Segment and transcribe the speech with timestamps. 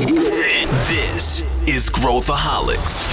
[0.00, 3.06] This is Growthaholics.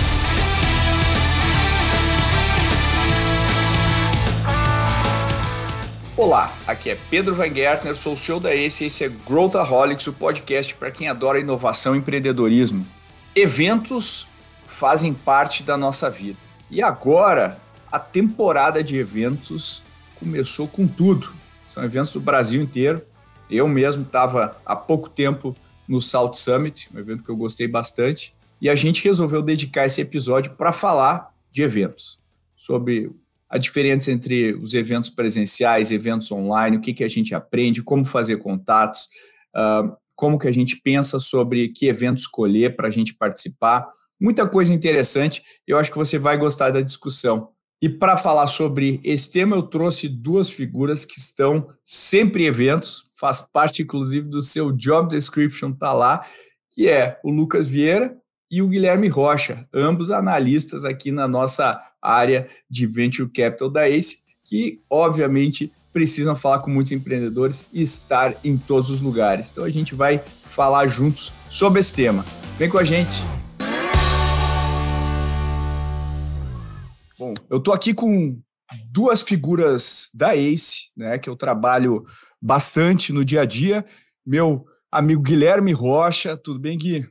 [6.15, 10.07] Olá, aqui é Pedro Van Gertner, sou o CEO da ACE e esse é Growthaholics,
[10.07, 12.87] o podcast para quem adora inovação e empreendedorismo.
[13.35, 14.29] Eventos
[14.65, 16.39] fazem parte da nossa vida.
[16.71, 17.59] E agora,
[17.91, 19.83] a temporada de eventos
[20.17, 21.33] começou com tudo.
[21.65, 23.01] São eventos do Brasil inteiro.
[23.51, 25.53] Eu mesmo estava há pouco tempo
[25.87, 30.01] no South Summit, um evento que eu gostei bastante, e a gente resolveu dedicar esse
[30.01, 32.19] episódio para falar de eventos,
[32.55, 33.11] sobre
[33.49, 38.03] a diferença entre os eventos presenciais, eventos online, o que, que a gente aprende, como
[38.03, 39.07] fazer contatos,
[39.55, 43.87] uh, como que a gente pensa sobre que evento escolher para a gente participar.
[44.19, 47.49] Muita coisa interessante, eu acho que você vai gostar da discussão.
[47.81, 53.06] E para falar sobre esse tema, eu trouxe duas figuras que estão sempre em eventos,
[53.19, 56.25] faz parte inclusive do seu job description, tá lá,
[56.71, 58.15] que é o Lucas Vieira
[58.49, 64.19] e o Guilherme Rocha, ambos analistas aqui na nossa área de Venture Capital da ACE,
[64.43, 69.51] que obviamente precisam falar com muitos empreendedores e estar em todos os lugares.
[69.51, 72.23] Então a gente vai falar juntos sobre esse tema.
[72.57, 73.25] Vem com a gente!
[77.17, 78.39] Bom, eu tô aqui com
[78.91, 82.05] duas figuras da ACE, né, que eu trabalho
[82.41, 83.85] bastante no dia a dia.
[84.25, 87.05] Meu amigo Guilherme Rocha, tudo bem, Gui?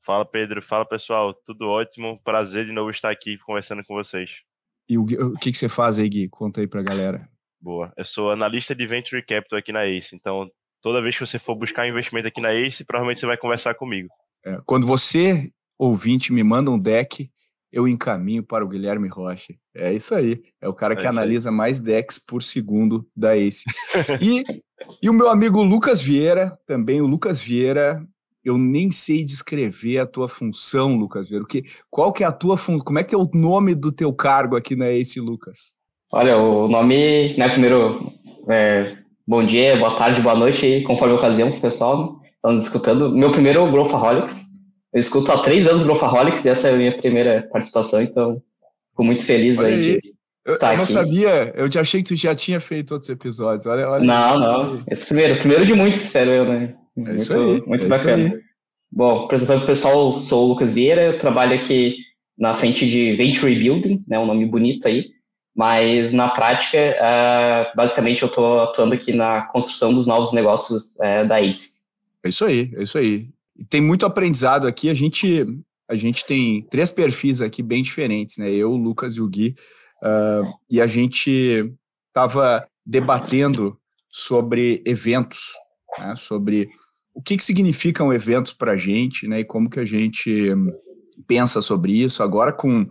[0.00, 0.62] Fala, Pedro.
[0.62, 1.34] Fala, pessoal.
[1.34, 2.20] Tudo ótimo.
[2.24, 4.42] Prazer de novo estar aqui conversando com vocês.
[4.88, 6.28] E o, o que, que você faz aí, Gui?
[6.28, 7.28] Conta aí pra galera.
[7.60, 7.92] Boa.
[7.96, 10.14] Eu sou analista de Venture Capital aqui na ACE.
[10.14, 13.74] Então, toda vez que você for buscar investimento aqui na ACE, provavelmente você vai conversar
[13.74, 14.08] comigo.
[14.46, 17.30] É, quando você, ouvinte, me manda um deck,
[17.72, 19.54] eu encaminho para o Guilherme Rocha.
[19.74, 20.42] É isso aí.
[20.60, 21.56] É o cara que é analisa aí.
[21.56, 23.64] mais decks por segundo da ACE.
[24.20, 24.42] e,
[25.02, 28.02] e o meu amigo Lucas Vieira, também o Lucas Vieira,
[28.44, 31.44] eu nem sei descrever a tua função, Lucas Vieira.
[31.46, 32.84] Que, qual que é a tua função?
[32.84, 35.74] Como é que é o nome do teu cargo aqui na ACE, Lucas?
[36.10, 38.12] Olha, o nome, né, primeiro,
[38.48, 38.96] é,
[39.26, 42.28] bom dia, boa tarde, boa noite, conforme a ocasião pro pessoal, né?
[42.36, 43.10] Estamos escutando.
[43.10, 44.47] Meu primeiro é Growthaholics,
[44.98, 48.42] eu escuto há três anos Growthaholics e essa é a minha primeira participação, então
[48.90, 50.00] fico muito feliz olha aí, aí.
[50.00, 50.14] de
[50.44, 53.66] eu, estar eu não sabia, eu já achei que tu já tinha feito outros episódios.
[53.66, 54.82] Olha, olha não, não.
[54.90, 56.74] Esse primeiro, primeiro de muitos, espero eu, né?
[56.96, 57.62] É muito, isso aí.
[57.66, 58.40] Muito é bacana.
[58.90, 61.96] Bom, apresentando o pessoal, sou o Lucas Vieira, eu trabalho aqui
[62.36, 65.06] na frente de Venture Building, né, um nome bonito aí,
[65.54, 71.28] mas na prática, uh, basicamente eu estou atuando aqui na construção dos novos negócios uh,
[71.28, 71.82] da ACE.
[72.24, 73.28] É isso aí, é isso aí
[73.68, 74.88] tem muito aprendizado aqui.
[74.90, 75.44] A gente,
[75.88, 78.50] a gente tem três perfis aqui bem diferentes, né?
[78.50, 79.54] Eu, o Lucas e o Gui.
[80.02, 81.72] Uh, e a gente
[82.08, 85.52] estava debatendo sobre eventos,
[85.98, 86.14] né?
[86.16, 86.68] sobre
[87.14, 89.40] o que, que significam eventos para a gente, né?
[89.40, 90.54] E como que a gente
[91.26, 92.22] pensa sobre isso.
[92.22, 92.86] Agora com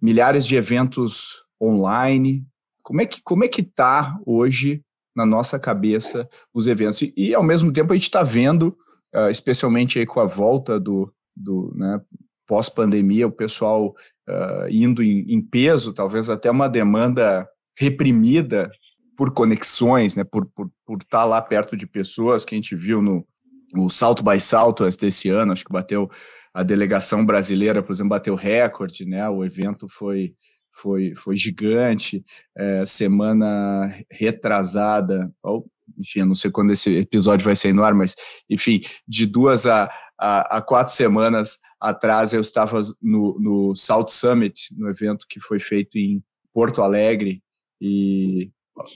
[0.00, 2.46] milhares de eventos online,
[2.82, 4.82] como é que como é que está hoje
[5.14, 7.02] na nossa cabeça os eventos?
[7.02, 8.76] E, e ao mesmo tempo a gente está vendo
[9.14, 12.00] uh, especialmente aí com a volta do, do né,
[12.46, 13.94] pós-pandemia, o pessoal
[14.28, 17.48] uh, indo em, em, peso, talvez até uma demanda
[17.78, 18.70] reprimida
[19.16, 22.74] por conexões, né, por, por, por estar tá lá perto de pessoas que a gente
[22.74, 23.26] viu no,
[23.72, 26.10] no Salto by Salto desse ano, acho que bateu
[26.52, 29.28] a delegação brasileira, por exemplo, bateu recorde, né?
[29.28, 30.34] O evento foi
[30.74, 32.24] foi, foi gigante.
[32.56, 35.32] É, semana retrasada,
[35.98, 38.14] enfim, eu não sei quando esse episódio vai ser no ar, mas,
[38.48, 44.74] enfim, de duas a, a, a quatro semanas atrás eu estava no, no South Summit,
[44.76, 46.22] no evento que foi feito em
[46.52, 47.42] Porto Alegre,
[47.80, 48.50] e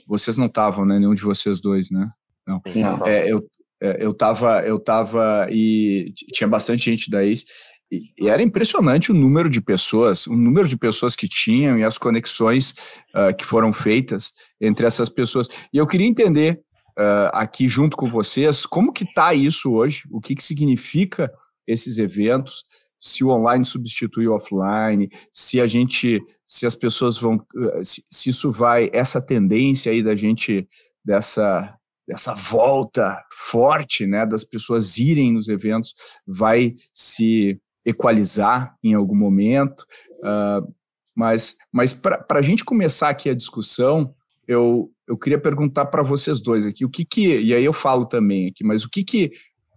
[0.07, 0.97] vocês não estavam, né?
[0.97, 2.09] Nenhum de vocês dois, né?
[2.47, 2.61] Não.
[2.75, 3.07] não.
[3.07, 3.37] É, eu,
[3.81, 7.45] é, eu tava, eu tava e tinha bastante gente da ex
[7.91, 11.83] e, e, era impressionante o número de pessoas, o número de pessoas que tinham e
[11.83, 12.75] as conexões
[13.15, 15.47] uh, que foram feitas entre essas pessoas.
[15.73, 16.61] E eu queria entender
[16.99, 20.03] uh, aqui junto com vocês, como que está isso hoje?
[20.11, 21.31] O que, que significa
[21.65, 22.65] esses eventos?
[22.99, 27.39] Se o online substitui o offline, se a gente, se as pessoas vão,
[27.81, 30.67] se, se isso vai, essa tendência aí da gente,
[31.03, 31.73] dessa,
[32.05, 35.93] dessa volta forte, né, das pessoas irem nos eventos,
[36.27, 39.85] vai se equalizar em algum momento.
[40.19, 40.73] Uh,
[41.15, 44.13] mas mas para a gente começar aqui a discussão,
[44.49, 48.05] eu, eu queria perguntar para vocês dois aqui, o que que, e aí eu falo
[48.05, 49.31] também aqui, mas o que que,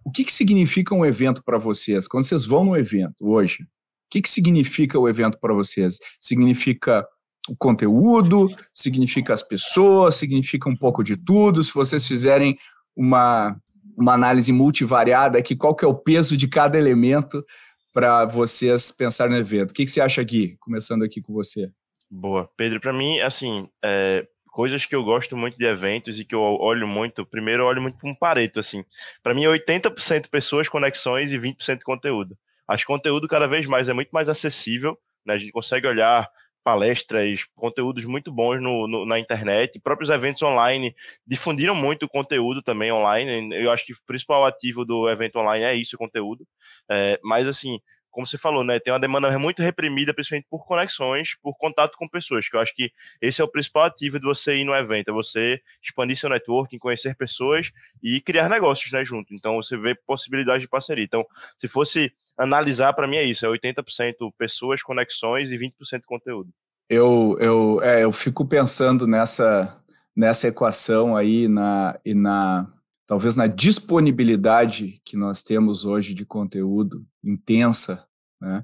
[0.05, 2.07] o que, que significa um evento para vocês?
[2.07, 3.67] Quando vocês vão no evento hoje, o
[4.11, 5.97] que, que significa o evento para vocês?
[6.19, 7.03] Significa
[7.49, 11.63] o conteúdo, significa as pessoas, significa um pouco de tudo.
[11.63, 12.55] Se vocês fizerem
[12.95, 13.57] uma,
[13.97, 17.43] uma análise multivariada aqui, qual que é o peso de cada elemento
[17.91, 19.71] para vocês pensar no evento.
[19.71, 20.57] O que, que você acha, Gui?
[20.59, 21.71] Começando aqui com você.
[22.09, 22.49] Boa.
[22.55, 26.39] Pedro, para mim, assim, é, coisas que eu gosto muito de eventos e que eu
[26.39, 28.85] olho muito, primeiro eu olho muito para um pareto, assim.
[29.23, 32.37] Para mim, 80% pessoas, conexões e 20% conteúdo.
[32.67, 34.95] Acho que conteúdo cada vez mais é muito mais acessível,
[35.25, 35.33] né?
[35.33, 36.29] A gente consegue olhar
[36.63, 40.95] palestras, conteúdos muito bons no, no, na internet, próprios eventos online
[41.25, 43.55] difundiram muito o conteúdo também online.
[43.55, 46.47] Eu acho que o principal ativo do evento online é isso, o conteúdo.
[46.87, 47.81] É, mas assim,
[48.13, 52.07] como você falou, né, tem uma demanda muito reprimida, principalmente por conexões, por contato com
[52.07, 55.09] pessoas, que eu acho que esse é o principal ativo de você ir no evento,
[55.09, 57.71] é você expandir seu networking, conhecer pessoas
[58.01, 59.33] e criar negócios, né, junto.
[59.33, 61.03] Então, você vê possibilidades de parceria.
[61.03, 61.25] Então,
[61.57, 66.51] se fosse analisar, para mim é isso, é 80% pessoas, conexões e 20% conteúdo.
[66.87, 69.83] Eu, eu, é, eu fico pensando nessa,
[70.15, 72.71] nessa equação aí na, e na
[73.07, 78.05] talvez na disponibilidade que nós temos hoje de conteúdo intensa,
[78.41, 78.63] né?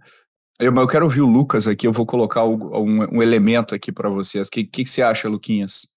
[0.60, 4.10] Eu, eu quero ouvir o Lucas aqui, eu vou colocar um, um elemento aqui para
[4.10, 4.50] vocês.
[4.50, 5.88] O que, que, que, você acha, Luquinhas?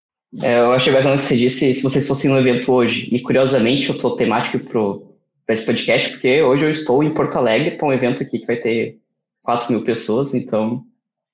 [0.40, 3.88] É, eu achei bacana que você disse, se vocês fossem no evento hoje, e curiosamente
[3.88, 7.92] eu estou temático para esse podcast, porque hoje eu estou em Porto Alegre para um
[7.92, 8.98] evento aqui que vai ter
[9.42, 10.84] 4 mil pessoas, então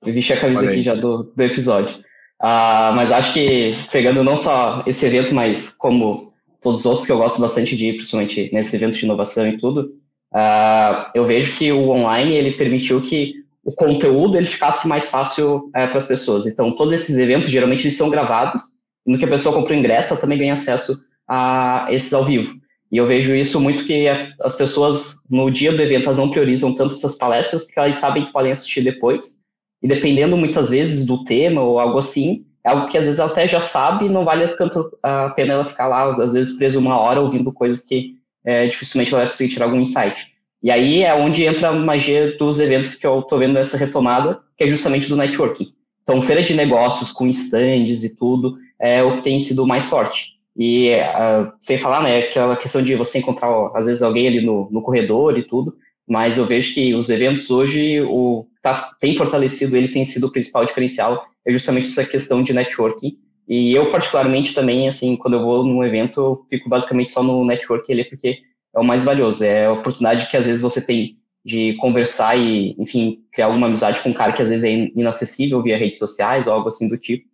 [0.05, 1.99] eu vesti a camisa aqui já do, do episódio.
[2.41, 6.28] Uh, mas acho que pegando não só esse evento, mas como
[6.63, 9.59] todos os outros que eu gosto bastante de ir, principalmente nesses eventos de inovação e
[9.59, 9.93] tudo,
[10.35, 13.35] uh, eu vejo que o online ele permitiu que
[13.65, 16.47] o conteúdo ele ficasse mais fácil uh, para as pessoas.
[16.47, 20.13] Então, todos esses eventos geralmente eles são gravados, no que a pessoa compra o ingresso,
[20.13, 22.59] ela também ganha acesso a esses ao vivo.
[22.91, 24.07] E eu vejo isso muito que
[24.41, 28.25] as pessoas no dia do evento elas não priorizam tanto essas palestras porque elas sabem
[28.25, 29.43] que podem assistir depois.
[29.83, 33.31] E dependendo muitas vezes do tema ou algo assim, é algo que às vezes ela
[33.31, 36.99] até já sabe não vale tanto a pena ela ficar lá, às vezes, presa uma
[36.99, 40.29] hora ouvindo coisas que é, dificilmente ela vai conseguir tirar algum insight.
[40.63, 44.41] E aí é onde entra a magia dos eventos que eu estou vendo nessa retomada,
[44.57, 45.73] que é justamente do networking.
[46.03, 50.39] Então, feira de negócios com stands e tudo é o que tem sido mais forte.
[50.57, 54.69] E uh, sem falar, né, aquela questão de você encontrar, às vezes, alguém ali no,
[54.71, 55.77] no corredor e tudo,
[56.09, 60.33] mas eu vejo que os eventos hoje o, tá, tem fortalecido, eles têm sido o
[60.33, 63.17] principal diferencial é justamente essa questão de networking.
[63.49, 67.43] E eu, particularmente, também, assim, quando eu vou num evento, eu fico basicamente só no
[67.47, 68.37] networking ali, porque
[68.77, 69.43] é o mais valioso.
[69.43, 74.03] É a oportunidade que, às vezes, você tem de conversar e, enfim, criar alguma amizade
[74.03, 76.99] com um cara que, às vezes, é inacessível via redes sociais ou algo assim do
[76.99, 77.25] tipo.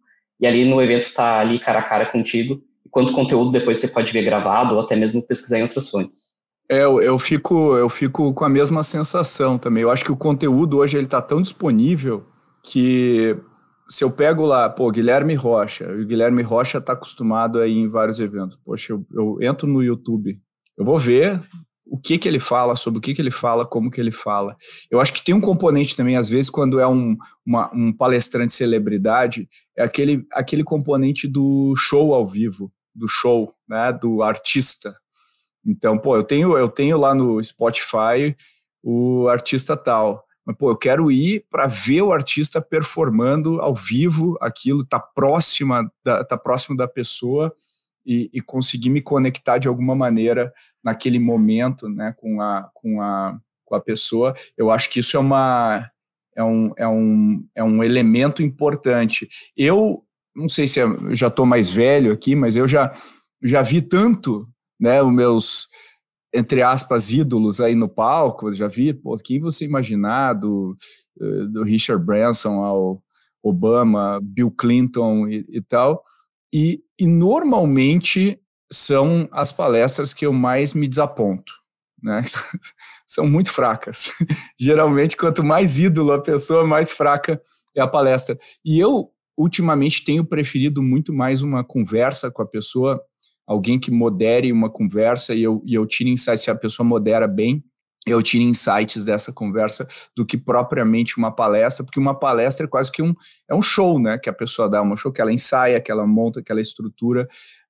[0.40, 2.60] E ali no evento está ali cara a cara contigo.
[2.86, 6.34] E quanto conteúdo depois você pode ver gravado ou até mesmo pesquisar em outras fontes.
[6.68, 9.82] É, eu, eu, fico, eu fico com a mesma sensação também.
[9.82, 12.24] Eu acho que o conteúdo hoje ele está tão disponível
[12.62, 13.36] que
[13.88, 17.88] se eu pego lá, pô, Guilherme Rocha, o Guilherme Rocha está acostumado a ir em
[17.88, 18.56] vários eventos.
[18.56, 20.38] Poxa, eu, eu, entro no YouTube,
[20.76, 21.40] eu vou ver
[21.86, 24.56] o que que ele fala, sobre o que que ele fala, como que ele fala.
[24.90, 27.16] Eu acho que tem um componente também, às vezes, quando é um,
[27.46, 33.92] uma, um palestrante celebridade, é aquele, aquele componente do show ao vivo, do show, né,
[33.92, 34.96] do artista.
[35.64, 38.34] Então, pô, eu tenho, eu tenho lá no Spotify
[38.82, 40.23] o artista tal.
[40.44, 45.90] Mas, pô, eu quero ir para ver o artista performando ao vivo aquilo, tá próxima
[46.04, 47.54] da, tá próximo da pessoa
[48.04, 50.52] e, e, conseguir me conectar de alguma maneira
[50.82, 54.34] naquele momento, né, com a, com a, com a pessoa.
[54.56, 55.90] Eu acho que isso é uma
[56.36, 59.28] é um, é um, é um elemento importante.
[59.56, 60.04] Eu
[60.34, 62.92] não sei se eu já estou mais velho aqui, mas eu já
[63.42, 64.48] já vi tanto,
[64.80, 65.68] né, os meus
[66.34, 70.76] entre aspas, ídolos aí no palco, já vi, pô, quem você imaginar, do,
[71.20, 73.00] eh, do Richard Branson ao
[73.40, 76.02] Obama, Bill Clinton e, e tal,
[76.52, 78.40] e, e, normalmente
[78.72, 81.52] são as palestras que eu mais me desaponto,
[82.02, 82.22] né?
[83.06, 84.12] são muito fracas.
[84.58, 87.40] Geralmente, quanto mais ídolo a pessoa, mais fraca
[87.76, 88.36] é a palestra.
[88.64, 93.00] E eu, ultimamente, tenho preferido muito mais uma conversa com a pessoa
[93.46, 97.28] alguém que modere uma conversa e eu, e eu tire insights, se a pessoa modera
[97.28, 97.62] bem,
[98.06, 102.92] eu tiro insights dessa conversa do que propriamente uma palestra, porque uma palestra é quase
[102.92, 103.14] que um,
[103.48, 106.06] é um show, né, que a pessoa dá, um show que ela ensaia, que ela
[106.06, 107.26] monta, que ela estrutura,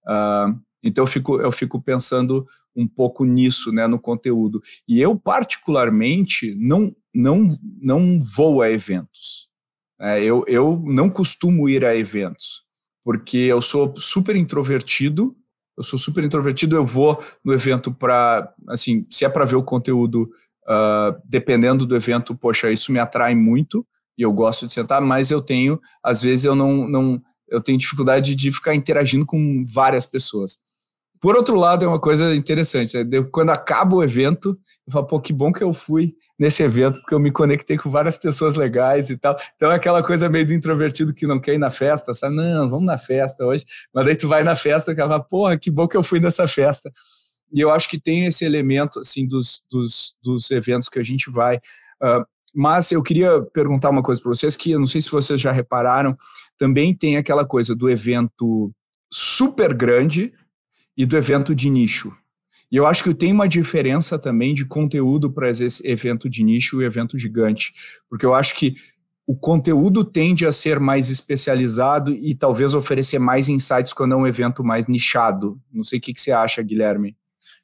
[0.06, 5.16] uh, então eu fico, eu fico pensando um pouco nisso, né, no conteúdo, e eu
[5.16, 7.48] particularmente não, não,
[7.80, 9.48] não vou a eventos,
[10.00, 12.64] é, eu, eu não costumo ir a eventos,
[13.04, 15.36] porque eu sou super introvertido,
[15.76, 19.62] eu sou super introvertido, eu vou no evento para, assim, se é para ver o
[19.62, 20.30] conteúdo,
[20.68, 25.30] uh, dependendo do evento, poxa, isso me atrai muito e eu gosto de sentar, mas
[25.30, 30.06] eu tenho, às vezes eu não, não eu tenho dificuldade de ficar interagindo com várias
[30.06, 30.58] pessoas.
[31.24, 33.02] Por outro lado, é uma coisa interessante.
[33.02, 33.26] Né?
[33.32, 37.14] Quando acaba o evento, eu falo, pô, que bom que eu fui nesse evento, porque
[37.14, 39.34] eu me conectei com várias pessoas legais e tal.
[39.56, 42.36] Então é aquela coisa meio do introvertido que não quer ir na festa, sabe?
[42.36, 43.64] Não, vamos na festa hoje.
[43.94, 46.46] Mas daí tu vai na festa e fala, porra, que bom que eu fui nessa
[46.46, 46.92] festa.
[47.54, 51.30] E eu acho que tem esse elemento, assim, dos, dos, dos eventos que a gente
[51.30, 51.56] vai.
[51.56, 52.22] Uh,
[52.54, 55.52] mas eu queria perguntar uma coisa para vocês, que eu não sei se vocês já
[55.52, 56.14] repararam,
[56.58, 58.70] também tem aquela coisa do evento
[59.10, 60.30] super grande
[60.96, 62.12] e do evento de nicho.
[62.70, 66.82] E eu acho que tem uma diferença também de conteúdo para esse evento de nicho
[66.82, 67.72] e evento gigante,
[68.08, 68.74] porque eu acho que
[69.26, 74.26] o conteúdo tende a ser mais especializado e talvez oferecer mais insights quando é um
[74.26, 75.58] evento mais nichado.
[75.72, 77.16] Não sei o que, que você acha, Guilherme.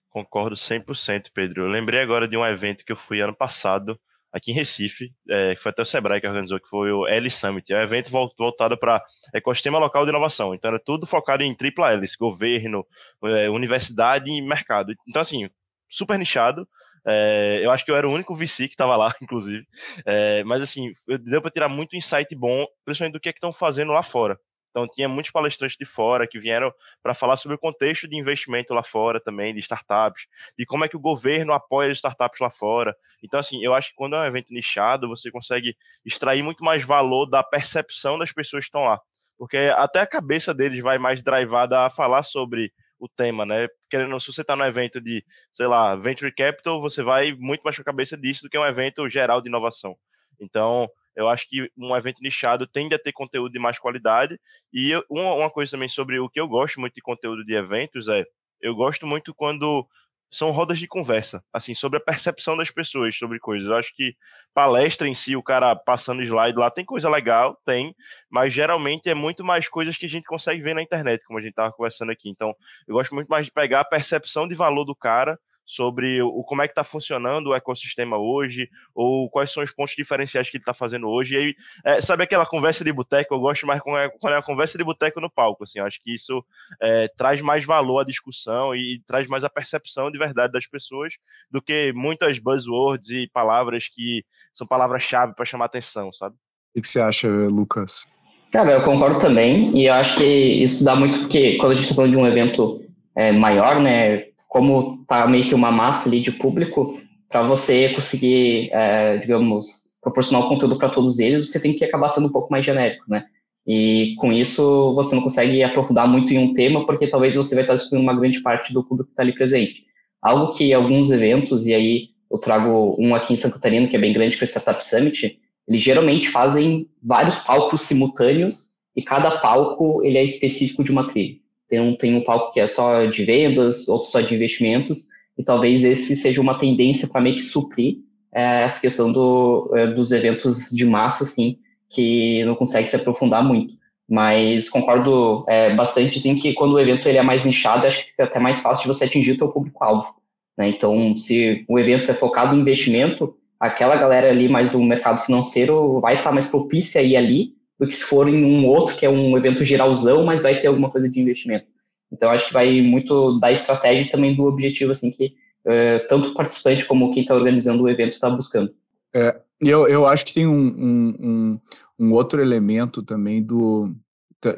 [0.09, 1.65] Concordo 100%, Pedro.
[1.65, 3.99] Eu lembrei agora de um evento que eu fui ano passado,
[4.33, 7.73] aqui em Recife, é, foi até o Sebrae que organizou, que foi o L Summit.
[7.73, 9.03] É um evento voltado para
[9.35, 10.55] ecossistema local de inovação.
[10.55, 12.87] Então, era tudo focado em tripla hélice, governo,
[13.25, 14.95] é, universidade e mercado.
[15.09, 15.49] Então, assim,
[15.89, 16.69] super nichado.
[17.07, 19.67] É, eu acho que eu era o único VC que estava lá, inclusive.
[20.05, 23.93] É, mas, assim, deu para tirar muito insight bom, principalmente do que é estão fazendo
[23.93, 24.39] lá fora.
[24.71, 26.73] Então, tinha muitos palestrantes de fora que vieram
[27.03, 30.89] para falar sobre o contexto de investimento lá fora também, de startups, e como é
[30.89, 32.97] que o governo apoia as startups lá fora.
[33.23, 36.85] Então, assim, eu acho que quando é um evento nichado, você consegue extrair muito mais
[36.85, 39.01] valor da percepção das pessoas que estão lá.
[39.37, 43.67] Porque até a cabeça deles vai mais drivada a falar sobre o tema, né?
[43.89, 47.75] Querendo, se você está no evento de, sei lá, Venture Capital, você vai muito mais
[47.75, 49.97] com a cabeça disso do que um evento geral de inovação.
[50.39, 54.39] Então, eu acho que um evento nichado tende a ter conteúdo de mais qualidade.
[54.73, 57.55] E eu, uma, uma coisa também sobre o que eu gosto muito de conteúdo de
[57.55, 58.25] eventos é,
[58.61, 59.87] eu gosto muito quando
[60.33, 63.69] são rodas de conversa, assim, sobre a percepção das pessoas sobre coisas.
[63.69, 64.15] Eu acho que
[64.55, 67.95] palestra em si, o cara passando slide lá, tem coisa legal, tem,
[68.31, 71.43] mas geralmente é muito mais coisas que a gente consegue ver na internet, como a
[71.43, 72.31] gente estava conversando aqui.
[72.31, 72.55] Então,
[72.87, 75.37] eu gosto muito mais de pegar a percepção de valor do cara
[75.71, 79.95] sobre o, como é que está funcionando o ecossistema hoje, ou quais são os pontos
[79.95, 81.35] diferenciais que ele está fazendo hoje.
[81.35, 83.33] E aí, é, sabe aquela conversa de boteco?
[83.33, 85.63] Eu gosto mais quando é, quando é uma conversa de boteco no palco.
[85.63, 86.45] Assim, acho que isso
[86.83, 90.67] é, traz mais valor à discussão e, e traz mais a percepção de verdade das
[90.67, 91.15] pessoas
[91.49, 96.35] do que muitas buzzwords e palavras que são palavras-chave para chamar atenção, sabe?
[96.75, 98.09] O que você acha, Lucas?
[98.51, 101.85] Cara, eu concordo também, e eu acho que isso dá muito porque quando a gente
[101.85, 102.85] está falando de um evento
[103.17, 108.69] é, maior, né, como tá meio que uma massa ali de público, para você conseguir,
[108.73, 112.51] é, digamos, proporcionar o conteúdo para todos eles, você tem que acabar sendo um pouco
[112.51, 113.27] mais genérico, né?
[113.65, 117.63] E com isso você não consegue aprofundar muito em um tema, porque talvez você vai
[117.63, 119.85] estar excluindo uma grande parte do público que está ali presente.
[120.21, 124.01] Algo que alguns eventos, e aí eu trago um aqui em Santa Catarina, que é
[124.01, 125.39] bem grande, que é o Startup Summit,
[125.69, 131.37] eles geralmente fazem vários palcos simultâneos, e cada palco ele é específico de uma trilha.
[131.71, 135.07] Tem um, tem um palco que é só de vendas, outro só de investimentos,
[135.39, 137.99] e talvez esse seja uma tendência para meio que suprir
[138.35, 141.59] é, essa questão do, é, dos eventos de massa, assim,
[141.89, 143.75] que não consegue se aprofundar muito.
[144.09, 148.11] Mas concordo é, bastante, sim, que quando o evento ele é mais nichado, acho que
[148.11, 150.13] fica até mais fácil de você atingir o seu público-alvo.
[150.59, 150.69] Né?
[150.69, 156.01] Então, se o evento é focado em investimento, aquela galera ali mais do mercado financeiro
[156.01, 159.07] vai estar mais propícia a ir ali, do que se for em um outro, que
[159.07, 161.65] é um evento geralzão, mas vai ter alguma coisa de investimento.
[162.13, 165.33] Então, acho que vai muito da estratégia e também do objetivo, assim, que
[165.65, 168.71] uh, tanto o participante como quem está organizando o evento está buscando.
[169.15, 171.61] É, eu, eu acho que tem um, um, um,
[171.99, 173.95] um outro elemento também do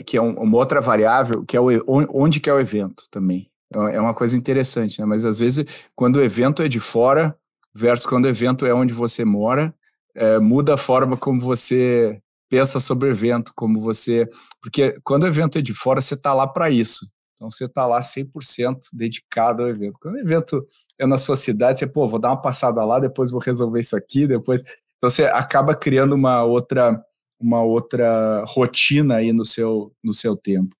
[0.06, 3.50] que é uma outra variável, que é o, onde que é o evento também.
[3.92, 5.06] É uma coisa interessante, né?
[5.06, 7.36] Mas às vezes, quando o evento é de fora,
[7.74, 9.74] versus quando o evento é onde você mora,
[10.14, 14.28] é, muda a forma como você pensa sobre o evento, como você.
[14.60, 17.10] Porque quando o evento é de fora, você está lá para isso.
[17.34, 19.98] Então você está lá 100% dedicado ao evento.
[19.98, 20.62] Quando o evento
[20.98, 23.96] é na sua cidade, você, pô, vou dar uma passada lá, depois vou resolver isso
[23.96, 24.60] aqui, depois.
[24.60, 27.02] Então você acaba criando uma outra
[27.40, 30.76] uma outra rotina aí no seu no seu tempo.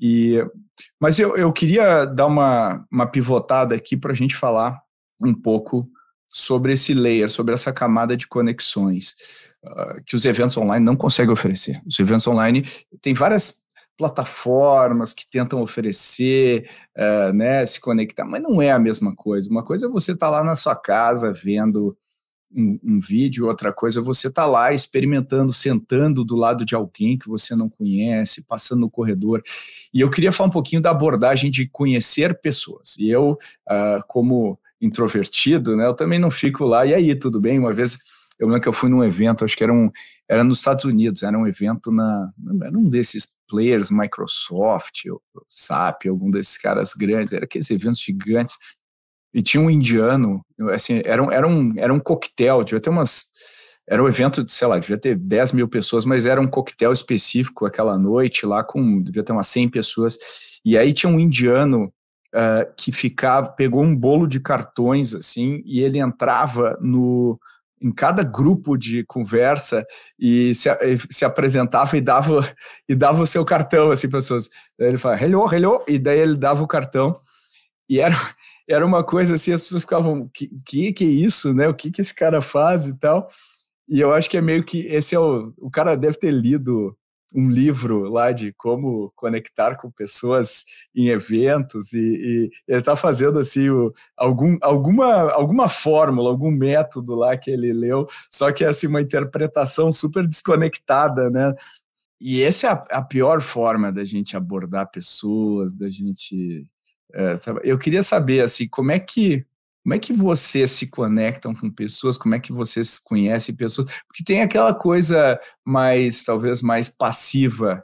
[0.00, 0.36] E
[1.00, 4.80] mas eu, eu queria dar uma, uma pivotada aqui para a gente falar
[5.20, 5.90] um pouco
[6.30, 9.16] sobre esse layer, sobre essa camada de conexões
[9.64, 11.80] uh, que os eventos online não conseguem oferecer.
[11.86, 12.64] Os eventos online
[13.00, 13.62] têm várias
[13.96, 19.50] plataformas que tentam oferecer, uh, né, se conectar, mas não é a mesma coisa.
[19.50, 21.96] Uma coisa é você estar tá lá na sua casa vendo
[22.54, 26.74] um, um, vídeo, outra coisa é você estar tá lá experimentando, sentando do lado de
[26.74, 29.42] alguém que você não conhece, passando no corredor.
[29.92, 32.96] E eu queria falar um pouquinho da abordagem de conhecer pessoas.
[32.98, 33.32] E eu,
[33.68, 35.86] uh, como introvertido, né?
[35.86, 37.58] Eu também não fico lá, e aí, tudo bem?
[37.58, 37.98] Uma vez
[38.38, 39.90] Eu lembro que eu fui num evento, acho que era um,
[40.28, 42.30] era nos Estados Unidos, era um evento na,
[42.62, 45.04] era um desses players, Microsoft,
[45.48, 48.56] SAP, algum desses caras grandes, era aqueles eventos gigantes.
[49.34, 50.40] E tinha um indiano,
[50.72, 53.26] assim, era um, era um, era um coquetel, devia ter umas
[53.88, 56.92] era um evento de, sei lá, devia ter 10 mil pessoas, mas era um coquetel
[56.92, 60.18] específico aquela noite lá com, devia ter umas 100 pessoas.
[60.62, 61.90] E aí tinha um indiano
[62.34, 67.40] uh, que ficava, pegou um bolo de cartões assim, e ele entrava no,
[67.80, 69.86] em cada grupo de conversa
[70.18, 70.68] e se,
[71.10, 72.40] se apresentava e dava
[72.88, 74.48] e dava o seu cartão assim pessoas.
[74.78, 77.20] Daí ele falava, hello, hello, e daí ele dava o cartão.
[77.88, 78.16] E era,
[78.68, 81.68] era uma coisa assim, as pessoas ficavam, que que, que é isso, né?
[81.68, 83.28] O que que esse cara faz e tal.
[83.88, 86.96] E eu acho que é meio que esse é o o cara deve ter lido
[87.34, 93.38] um livro lá de como conectar com pessoas em eventos e, e ele está fazendo
[93.38, 98.68] assim o, algum, alguma, alguma fórmula, algum método lá que ele leu, só que é
[98.68, 101.54] assim uma interpretação super desconectada, né?
[102.20, 106.66] E essa é a, a pior forma da gente abordar pessoas, da gente.
[107.14, 109.46] É, eu queria saber assim como é que
[109.88, 112.18] como é que vocês se conectam com pessoas?
[112.18, 113.90] Como é que vocês conhecem pessoas?
[114.06, 117.82] Porque tem aquela coisa mais, talvez, mais passiva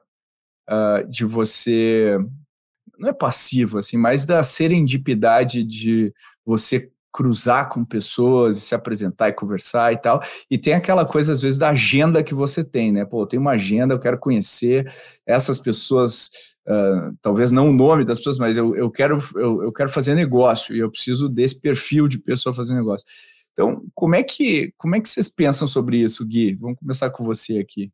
[0.68, 2.18] uh, de você.
[2.99, 6.12] Não é passiva, assim, mas da serendipidade de
[6.44, 10.21] você cruzar com pessoas e se apresentar e conversar e tal.
[10.50, 13.04] E tem aquela coisa, às vezes, da agenda que você tem, né?
[13.04, 14.92] Pô, eu tenho uma agenda, eu quero conhecer
[15.25, 16.30] essas pessoas
[16.66, 20.14] Uh, talvez não o nome das pessoas, mas eu, eu, quero, eu, eu quero fazer
[20.14, 23.04] negócio e eu preciso desse perfil de pessoa fazer negócio.
[23.52, 26.54] Então, como é que como é que vocês pensam sobre isso, Gui?
[26.54, 27.92] Vamos começar com você aqui.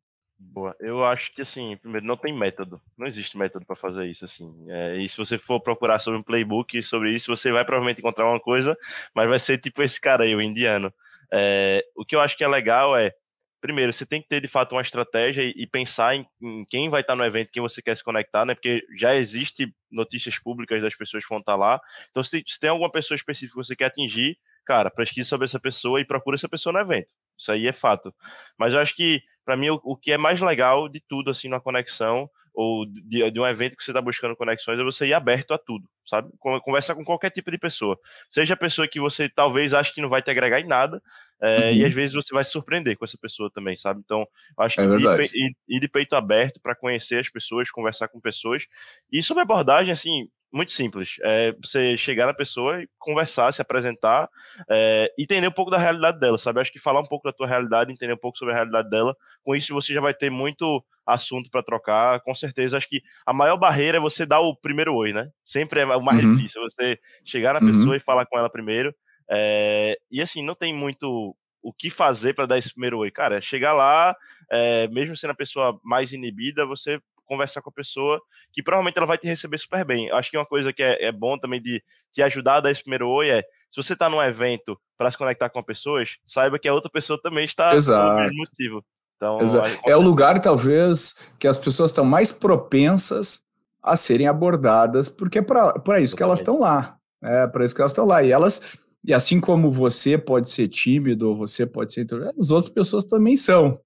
[0.51, 0.75] Boa.
[0.81, 4.53] Eu acho que assim, primeiro não tem método, não existe método para fazer isso assim.
[4.67, 8.29] É, e se você for procurar sobre um playbook sobre isso, você vai provavelmente encontrar
[8.29, 8.77] uma coisa,
[9.15, 10.93] mas vai ser tipo esse cara aí, o indiano.
[11.31, 13.13] É, o que eu acho que é legal é
[13.61, 16.89] primeiro, você tem que ter de fato uma estratégia e, e pensar em, em, quem
[16.89, 18.55] vai estar no evento, quem você quer se conectar, né?
[18.55, 21.79] Porque já existe notícias públicas das pessoas que vão estar lá.
[22.09, 25.59] Então, se, se tem alguma pessoa específica que você quer atingir, cara, pesquise sobre essa
[25.59, 27.07] pessoa e procure essa pessoa no evento.
[27.37, 28.13] Isso aí é fato.
[28.57, 31.47] Mas eu acho que, para mim, o, o, que é mais legal de tudo, assim,
[31.47, 35.13] na conexão, ou de, de um evento que você está buscando conexões, é você ir
[35.13, 36.29] aberto a tudo, sabe?
[36.39, 37.97] Conversar com qualquer tipo de pessoa.
[38.29, 41.01] Seja a pessoa que você talvez ache que não vai te agregar em nada,
[41.41, 41.75] é, uhum.
[41.77, 44.01] e às vezes você vai se surpreender com essa pessoa também, sabe?
[44.03, 48.09] Então, acho que é ir, ir, ir, de peito aberto para conhecer as pessoas, conversar
[48.09, 48.65] com pessoas.
[49.11, 51.15] E sobre abordagem, assim, muito simples.
[51.23, 54.29] É você chegar na pessoa e conversar, se apresentar
[54.69, 56.59] é, entender um pouco da realidade dela, sabe?
[56.59, 59.15] Acho que falar um pouco da tua realidade, entender um pouco sobre a realidade dela,
[59.43, 62.19] com isso você já vai ter muito assunto para trocar.
[62.21, 65.29] Com certeza, acho que a maior barreira é você dar o primeiro oi, né?
[65.43, 66.35] Sempre é o mais uhum.
[66.35, 67.71] difícil, você chegar na uhum.
[67.71, 68.93] pessoa e falar com ela primeiro.
[69.29, 73.11] É, e assim, não tem muito o que fazer para dar esse primeiro oi.
[73.11, 74.15] Cara, é chegar lá,
[74.51, 76.99] é, mesmo sendo a pessoa mais inibida, você
[77.31, 80.11] conversar com a pessoa, que provavelmente ela vai te receber super bem.
[80.11, 82.81] Acho que uma coisa que é, é bom também de te ajudar a dar esse
[82.81, 86.67] primeiro oi é, se você está num evento para se conectar com pessoas, saiba que
[86.67, 88.15] a outra pessoa também está Exato.
[88.15, 88.85] pelo mesmo motivo.
[89.15, 89.39] Então,
[89.85, 93.41] é o lugar, talvez, que as pessoas estão mais propensas
[93.81, 96.97] a serem abordadas, porque é para isso que elas estão lá.
[97.23, 98.23] É para isso que elas estão lá.
[98.23, 102.73] E elas, e assim como você pode ser tímido, ou você pode ser as outras
[102.73, 103.79] pessoas também são.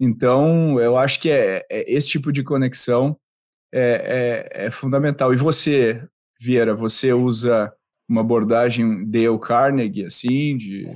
[0.00, 3.16] Então, eu acho que é, é esse tipo de conexão
[3.72, 5.32] é, é, é, fundamental.
[5.32, 6.06] E você,
[6.40, 7.72] Vieira, você usa
[8.08, 10.88] uma abordagem Dale Carnegie, assim, de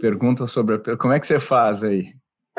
[0.00, 2.12] pergunta sobre a, como é que você faz aí?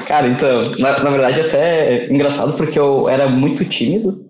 [0.07, 4.25] Cara, então, na, na verdade até é engraçado porque eu era muito tímido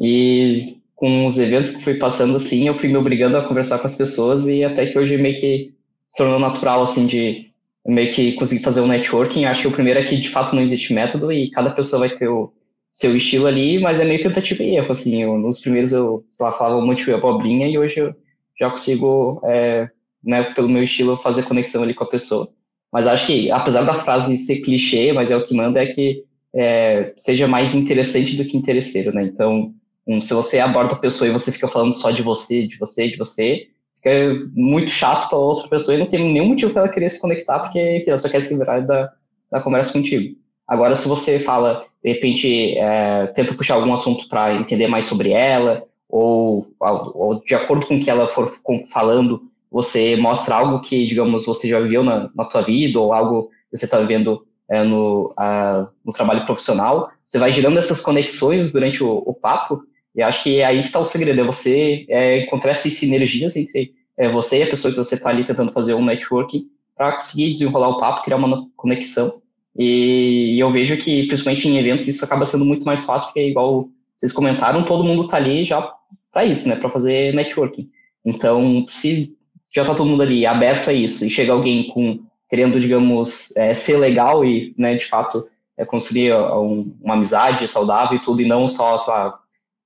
[0.00, 3.86] e com os eventos que fui passando assim, eu fui me obrigando a conversar com
[3.86, 5.72] as pessoas e até que hoje meio que
[6.08, 7.52] se tornou natural assim de
[7.86, 9.44] meio que conseguir fazer o um networking.
[9.44, 12.16] Acho que o primeiro é que de fato não existe método e cada pessoa vai
[12.16, 12.52] ter o
[12.92, 15.22] seu estilo ali, mas é meio tentativa e erro, assim.
[15.22, 18.14] Eu, nos primeiros eu, lá, falava um monte de abobrinha e hoje eu
[18.58, 19.88] já consigo, é,
[20.22, 22.48] né, pelo meu estilo, fazer conexão ali com a pessoa.
[22.92, 26.22] Mas acho que, apesar da frase ser clichê, mas é o que manda, é que
[26.54, 29.24] é, seja mais interessante do que interesseiro, né?
[29.24, 29.74] Então,
[30.06, 33.08] um, se você aborda a pessoa e você fica falando só de você, de você,
[33.08, 33.66] de você,
[34.04, 37.20] fica muito chato para outra pessoa e não tem nenhum motivo para ela querer se
[37.20, 39.10] conectar, porque enfim, ela só quer se livrar da,
[39.50, 40.36] da conversa contigo.
[40.68, 45.30] Agora, se você fala, de repente, é, tenta puxar algum assunto para entender mais sobre
[45.30, 48.52] ela, ou, ou, de acordo com o que ela for
[48.92, 53.50] falando, você mostra algo que, digamos, você já viveu na, na tua vida, ou algo
[53.70, 58.70] que você está vivendo é, no, a, no trabalho profissional, você vai gerando essas conexões
[58.70, 59.82] durante o, o papo,
[60.14, 63.56] e acho que é aí que está o segredo, é você é, encontrar essas sinergias
[63.56, 67.12] entre é, você e a pessoa que você está ali tentando fazer um networking para
[67.12, 69.42] conseguir desenrolar o papo, criar uma conexão.
[69.76, 73.48] E, e, eu vejo que, principalmente em eventos, isso acaba sendo muito mais fácil, porque,
[73.48, 75.92] igual vocês comentaram, todo mundo está ali já
[76.32, 77.90] para isso, né, para fazer networking.
[78.24, 79.36] Então, se
[79.74, 83.74] já está todo mundo ali aberto a isso e chega alguém com querendo, digamos, é,
[83.74, 88.46] ser legal e, né, de fato, é, construir um, uma amizade saudável e tudo, e
[88.46, 89.40] não só, lá,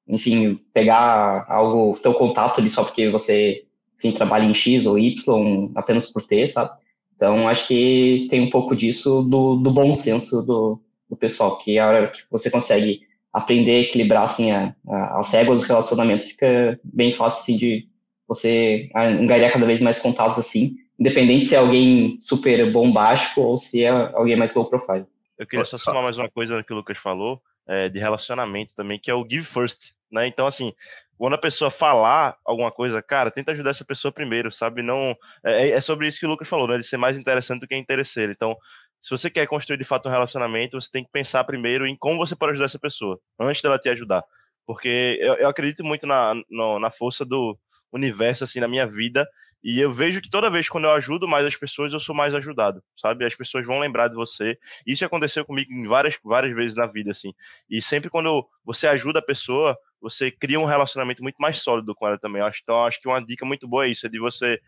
[0.09, 3.64] enfim, pegar algo, teu contato ali só porque você,
[3.99, 6.71] enfim, trabalha em X ou Y apenas por ter, sabe?
[7.14, 11.79] Então, acho que tem um pouco disso do, do bom senso do, do pessoal, que
[11.79, 13.01] a hora que você consegue
[13.33, 17.88] aprender a equilibrar, assim, a, a, as regras do relacionamento, fica bem fácil, assim, de
[18.27, 23.85] você angariar cada vez mais contatos, assim, independente se é alguém super bombástico ou se
[23.85, 25.05] é alguém mais low profile.
[25.38, 28.99] Eu queria só somar mais uma coisa que o Lucas falou, é, de relacionamento também,
[28.99, 30.27] que é o give first, né?
[30.27, 30.73] Então, assim,
[31.16, 34.83] quando a pessoa falar alguma coisa, cara, tenta ajudar essa pessoa primeiro, sabe?
[34.83, 36.79] Não é, é sobre isso que o Lucas falou, né?
[36.79, 38.33] De ser mais interessante do que interesseiro.
[38.33, 38.57] Então,
[39.03, 42.18] se você quer construir de fato um relacionamento, você tem que pensar primeiro em como
[42.18, 44.23] você pode ajudar essa pessoa, antes dela te ajudar.
[44.66, 47.59] Porque eu, eu acredito muito na, no, na força do
[47.92, 49.27] universo, assim, na minha vida,
[49.62, 52.35] e eu vejo que toda vez quando eu ajudo mais as pessoas, eu sou mais
[52.35, 53.25] ajudado, sabe?
[53.25, 54.59] As pessoas vão lembrar de você.
[54.87, 57.35] Isso aconteceu comigo várias, várias vezes na vida, assim.
[57.68, 62.07] E sempre quando você ajuda a pessoa, você cria um relacionamento muito mais sólido com
[62.07, 62.43] ela também.
[62.63, 64.61] Então, acho que uma dica muito boa é isso, é de você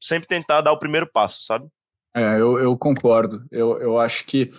[0.00, 1.68] sempre tentar dar o primeiro passo, sabe?
[2.14, 3.46] É, eu, eu concordo.
[3.50, 4.50] Eu, eu acho que,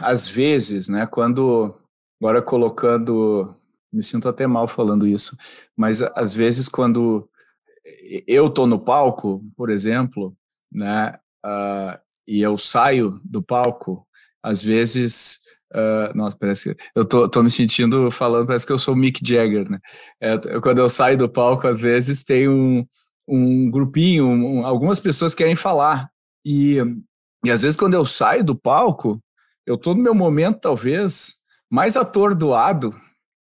[0.00, 1.74] às vezes, né, quando.
[2.20, 3.54] Agora colocando.
[3.90, 5.34] Me sinto até mal falando isso,
[5.74, 7.26] mas às vezes quando
[8.26, 10.36] eu tô no palco, por exemplo,
[10.70, 14.06] né, uh, e eu saio do palco,
[14.42, 15.40] às vezes,
[15.74, 18.96] uh, nossa, parece que eu tô, tô, me sentindo falando, parece que eu sou o
[18.96, 19.78] Mick Jagger, né?
[20.20, 22.86] É, quando eu saio do palco, às vezes tem um,
[23.26, 26.08] um grupinho, um, algumas pessoas querem falar,
[26.44, 26.78] e,
[27.44, 29.22] e às vezes quando eu saio do palco,
[29.66, 31.36] eu tô no meu momento, talvez,
[31.70, 32.94] mais atordoado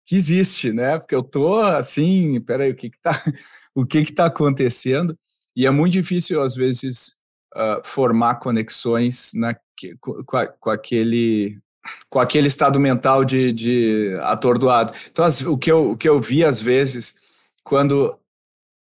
[0.06, 1.00] que existe, né?
[1.00, 3.12] Porque eu tô assim, peraí, o que que tá
[3.76, 5.18] o que está acontecendo,
[5.56, 7.16] e é muito difícil, às vezes,
[7.56, 9.56] uh, formar conexões na,
[10.00, 11.60] com, com, aquele
[12.10, 14.94] com aquele estado mental de, de atordoado.
[15.12, 17.16] Então, as, o, que eu, o que eu vi, às vezes,
[17.64, 18.18] quando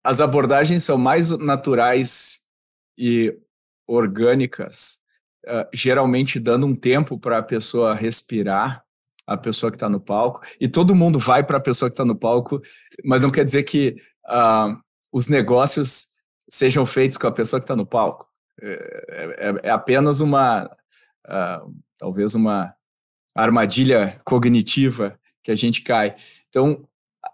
[0.04, 2.40] as abordagens são mais naturais
[2.96, 3.36] e
[3.86, 4.98] orgânicas,
[5.46, 8.84] uh, geralmente dando um tempo para a pessoa respirar,
[9.24, 12.04] a pessoa que está no palco, e todo mundo vai para a pessoa que está
[12.04, 12.60] no palco,
[13.04, 13.96] mas não quer dizer que
[14.28, 14.76] uh,
[15.12, 16.08] os negócios
[16.48, 18.28] sejam feitos com a pessoa que está no palco.
[18.60, 20.64] É, é, é apenas uma,
[21.26, 22.74] uh, talvez uma
[23.34, 26.14] armadilha cognitiva que a gente cai.
[26.48, 26.86] Então,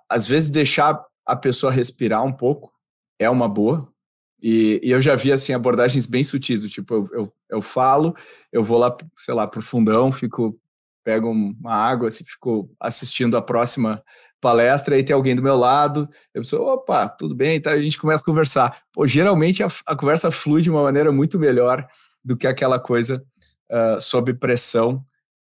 [0.08, 2.72] às vezes deixar a pessoa respirar um pouco
[3.18, 3.92] é uma boa.
[4.40, 8.14] E, e eu já vi assim abordagens bem sutis, tipo eu, eu, eu falo,
[8.52, 10.56] eu vou lá, sei lá, para o fundão, fico
[11.02, 14.02] pego uma água, assim, fico assistindo a próxima
[14.42, 17.98] palestra, e tem alguém do meu lado, eu penso, opa, tudo bem, tá, a gente
[17.98, 18.82] começa a conversar.
[18.92, 21.88] Pô, geralmente a, a conversa flui de uma maneira muito melhor
[22.22, 23.24] do que aquela coisa
[23.72, 25.02] uh, sob pressão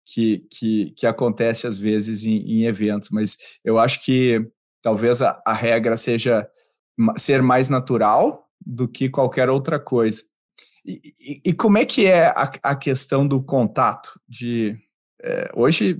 [0.06, 4.46] que, que, que acontece às vezes em, em eventos, mas eu acho que
[4.82, 6.48] talvez a, a regra seja
[7.16, 10.22] ser mais natural do que qualquer outra coisa.
[10.84, 14.20] E, e, e, como é que é a, a questão do contato?
[14.28, 14.76] De
[15.22, 15.98] é, hoje,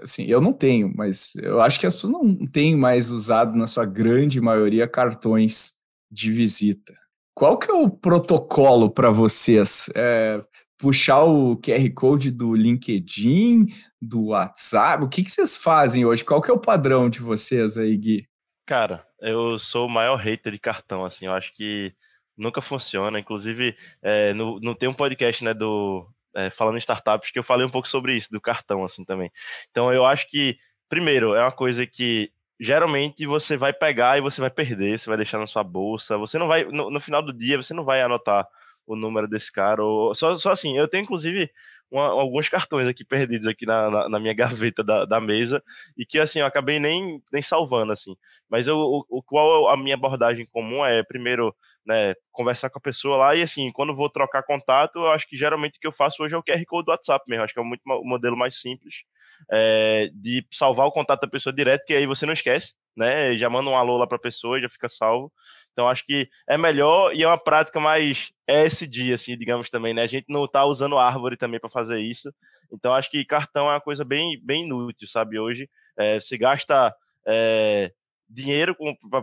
[0.00, 3.66] assim, eu não tenho, mas eu acho que as pessoas não têm mais usado, na
[3.66, 5.72] sua grande maioria, cartões
[6.10, 6.94] de visita.
[7.34, 9.90] Qual que é o protocolo para vocês?
[9.94, 10.42] É,
[10.82, 13.68] puxar o QR Code do LinkedIn,
[14.00, 15.04] do WhatsApp?
[15.04, 16.24] O que, que vocês fazem hoje?
[16.24, 18.28] Qual que é o padrão de vocês aí, Gui?
[18.66, 21.94] Cara, eu sou o maior hater de cartão, assim, eu acho que
[22.36, 23.20] nunca funciona.
[23.20, 27.44] Inclusive, é, no, no tem um podcast né, do é, falando em startups, que eu
[27.44, 29.30] falei um pouco sobre isso, do cartão, assim, também.
[29.70, 30.56] Então, eu acho que,
[30.88, 35.16] primeiro, é uma coisa que geralmente você vai pegar e você vai perder, você vai
[35.16, 38.02] deixar na sua bolsa, você não vai, no, no final do dia, você não vai
[38.02, 38.48] anotar
[38.94, 41.50] o número desse cara, ou, só, só assim, eu tenho, inclusive,
[41.90, 45.62] uma, alguns cartões aqui perdidos aqui na, na, na minha gaveta da, da, mesa,
[45.96, 48.16] e que, assim, eu acabei nem, nem salvando, assim,
[48.48, 52.82] mas eu, o, o, qual a minha abordagem comum é, primeiro, né, conversar com a
[52.82, 55.92] pessoa lá e assim, quando vou trocar contato, eu acho que geralmente o que eu
[55.92, 58.36] faço hoje é o QR Code do WhatsApp mesmo, acho que é muito, o modelo
[58.36, 59.04] mais simples
[59.50, 63.48] é, de salvar o contato da pessoa direto, que aí você não esquece, né, já
[63.48, 65.32] manda um alô lá para a pessoa já fica salvo.
[65.72, 70.02] Então acho que é melhor e é uma prática mais ESG, assim, digamos também, né?
[70.02, 72.32] A gente não tá usando árvore também para fazer isso.
[72.70, 75.38] Então acho que cartão é uma coisa bem, bem inútil, sabe?
[75.38, 76.94] Hoje é, se gasta
[77.26, 77.92] é,
[78.28, 78.76] dinheiro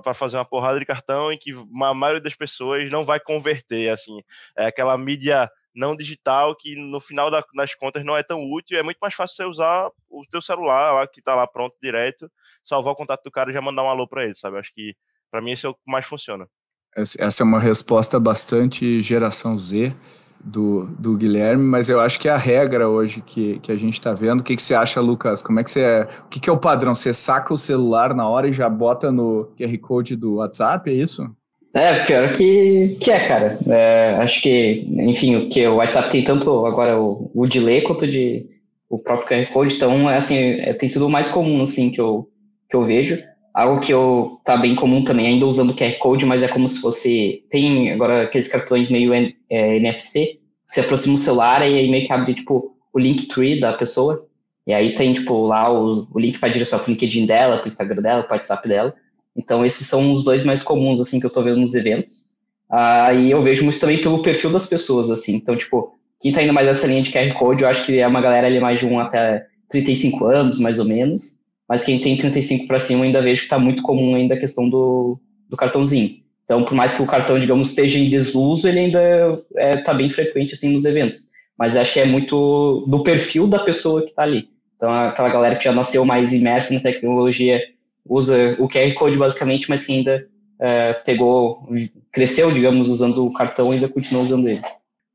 [0.04, 3.90] para fazer uma porrada de cartão em que a maioria das pessoas não vai converter,
[3.90, 4.22] assim,
[4.58, 8.84] é aquela mídia não digital que no final das contas não é tão útil, é
[8.84, 12.30] muito mais fácil você usar o teu celular lá que está lá pronto direto,
[12.64, 14.58] salvar o contato do cara e já mandar um alô para ele, sabe?
[14.58, 14.96] Acho que
[15.32, 16.48] para mim esse é o que mais funciona.
[16.96, 19.96] Essa é uma resposta bastante geração Z
[20.44, 23.94] do, do Guilherme, mas eu acho que é a regra hoje que, que a gente
[23.94, 24.40] está vendo.
[24.40, 25.42] O que, que você acha, Lucas?
[25.42, 26.08] Como é que você é?
[26.26, 26.96] O que, que é o padrão?
[26.96, 30.94] Você saca o celular na hora e já bota no QR Code do WhatsApp, é
[30.94, 31.30] isso?
[31.74, 33.60] É, pior que, que é, cara.
[33.68, 38.08] É, acho que, enfim, o que o WhatsApp tem tanto agora o, o delay quanto
[38.08, 38.48] de
[38.90, 42.02] o próprio QR Code, então, é, assim, é, tem sido o mais comum, assim, que
[42.02, 42.28] eu,
[42.70, 43.22] que eu vejo.
[43.54, 46.80] Algo que eu, tá bem comum também, ainda usando QR Code, mas é como se
[46.80, 52.06] fosse, tem agora aqueles cartões meio é, NFC, você aproxima o celular e aí meio
[52.06, 54.26] que abre, tipo, o link tree da pessoa,
[54.68, 58.02] e aí tem, tipo, lá o, o link para direcionar pro LinkedIn dela, pro Instagram
[58.02, 58.94] dela, pro WhatsApp dela,
[59.40, 62.36] então, esses são os dois mais comuns, assim, que eu tô vendo nos eventos.
[62.70, 65.36] Ah, e eu vejo muito também pelo perfil das pessoas, assim.
[65.36, 68.08] Então, tipo, quem tá indo mais nessa linha de QR Code, eu acho que é
[68.08, 71.39] uma galera ali mais de 1 até 35 anos, mais ou menos.
[71.70, 74.68] Mas quem tem 35 para cima, ainda vejo que tá muito comum ainda a questão
[74.68, 76.18] do, do cartãozinho.
[76.44, 80.10] Então, por mais que o cartão, digamos, esteja em desuso, ele ainda é, tá bem
[80.10, 81.28] frequente, assim, nos eventos.
[81.56, 84.50] Mas acho que é muito do perfil da pessoa que tá ali.
[84.76, 87.62] Então, aquela galera que já nasceu mais imersa na tecnologia
[88.04, 90.26] usa o QR Code basicamente, mas que ainda
[90.60, 91.70] é, pegou,
[92.12, 94.62] cresceu, digamos, usando o cartão e ainda continua usando ele.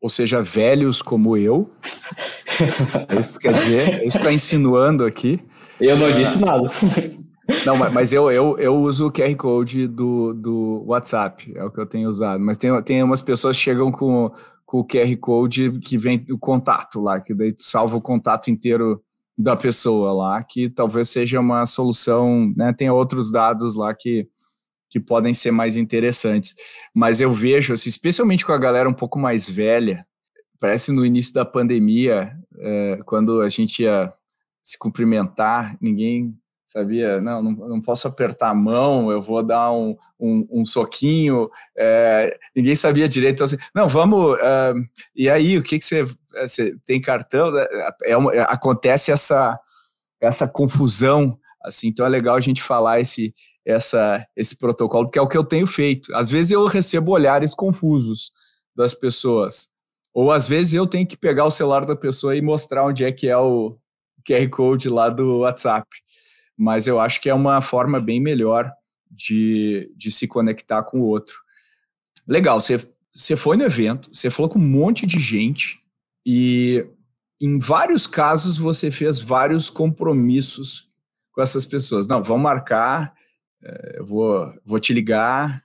[0.01, 1.69] Ou seja, velhos como eu.
[3.19, 4.07] isso que quer dizer?
[4.07, 5.41] Isso está insinuando aqui.
[5.81, 6.71] Eu não disse nada.
[7.67, 11.79] Não, mas eu, eu, eu uso o QR Code do, do WhatsApp, é o que
[11.79, 12.43] eu tenho usado.
[12.43, 14.31] Mas tem, tem umas pessoas que chegam com,
[14.65, 18.51] com o QR Code que vem o contato lá, que daí tu salva o contato
[18.51, 19.03] inteiro
[19.37, 22.73] da pessoa lá, que talvez seja uma solução, né?
[22.73, 24.29] Tem outros dados lá que,
[24.89, 26.55] que podem ser mais interessantes.
[26.95, 30.07] Mas eu vejo, assim, especialmente com a galera um pouco mais velha,
[30.59, 34.13] parece no início da pandemia, é, quando a gente ia
[34.65, 39.97] se cumprimentar, ninguém sabia, não, não, não, posso apertar a mão, eu vou dar um,
[40.19, 44.75] um, um soquinho, é, ninguém sabia direito, então, assim, não, vamos, uh,
[45.15, 47.69] e aí, o que que você, você tem cartão, é,
[48.07, 49.57] é uma, acontece essa,
[50.21, 53.33] essa confusão, assim, então é legal a gente falar esse,
[53.65, 57.55] essa, esse protocolo, porque é o que eu tenho feito, às vezes eu recebo olhares
[57.55, 58.33] confusos
[58.75, 59.69] das pessoas,
[60.13, 63.13] ou às vezes eu tenho que pegar o celular da pessoa e mostrar onde é
[63.13, 63.77] que é o
[64.27, 65.89] QR Code lá do WhatsApp,
[66.57, 68.71] mas eu acho que é uma forma bem melhor
[69.11, 71.37] de, de se conectar com o outro.
[72.27, 75.81] Legal, você, foi no evento, você falou com um monte de gente
[76.25, 76.87] e
[77.41, 80.89] em vários casos você fez vários compromissos
[81.33, 82.09] com essas pessoas.
[82.09, 83.15] Não, vamos marcar,
[83.63, 85.61] eh, eu vou, vou te ligar,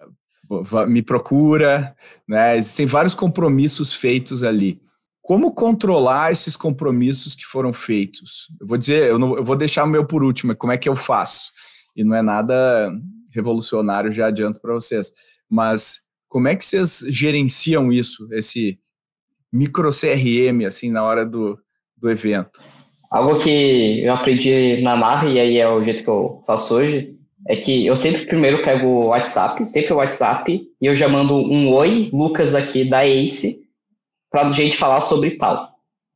[0.88, 1.96] me procura,
[2.28, 2.58] né?
[2.58, 4.82] Existem vários compromissos feitos ali
[5.30, 8.48] como controlar esses compromissos que foram feitos?
[8.60, 10.90] Eu vou dizer, eu, não, eu vou deixar o meu por último, como é que
[10.90, 11.52] eu faço?
[11.96, 12.92] E não é nada
[13.32, 15.14] revolucionário, já adianto para vocês.
[15.48, 18.80] Mas como é que vocês gerenciam isso, esse
[19.54, 21.60] micro CRM, assim, na hora do,
[21.96, 22.64] do evento?
[23.12, 27.16] Algo que eu aprendi na marra, e aí é o jeito que eu faço hoje,
[27.48, 31.36] é que eu sempre primeiro pego o WhatsApp, sempre o WhatsApp, e eu já mando
[31.36, 33.69] um oi, Lucas aqui da Ace,
[34.30, 35.70] para gente falar sobre tal.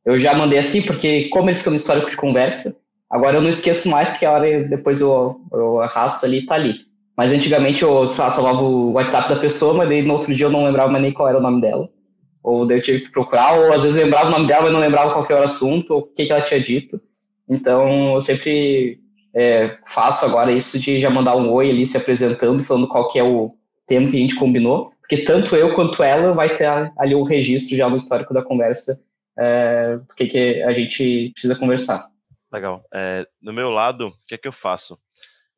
[0.04, 2.76] Eu já mandei assim, porque como ele fica no histórico de conversa,
[3.10, 6.54] agora eu não esqueço mais, porque a hora depois eu, eu arrasto ali e tá
[6.54, 6.80] ali.
[7.16, 10.50] Mas antigamente eu lá, salvava o WhatsApp da pessoa, mas daí no outro dia eu
[10.50, 11.88] não lembrava mais nem qual era o nome dela.
[12.42, 14.80] Ou daí eu tive que procurar, ou às vezes lembrava o nome dela, mas não
[14.80, 17.00] lembrava qual era o assunto, ou o que, que ela tinha dito.
[17.48, 18.98] Então eu sempre
[19.34, 23.18] é, faço agora isso de já mandar um oi ali se apresentando, falando qual que
[23.18, 23.54] é o
[23.86, 26.66] tema que a gente combinou porque tanto eu quanto ela vai ter
[26.98, 28.96] ali o um registro já no histórico da conversa
[29.38, 32.08] é, do que, que a gente precisa conversar.
[32.50, 32.82] Legal.
[32.92, 34.98] É, do meu lado, o que é que eu faço?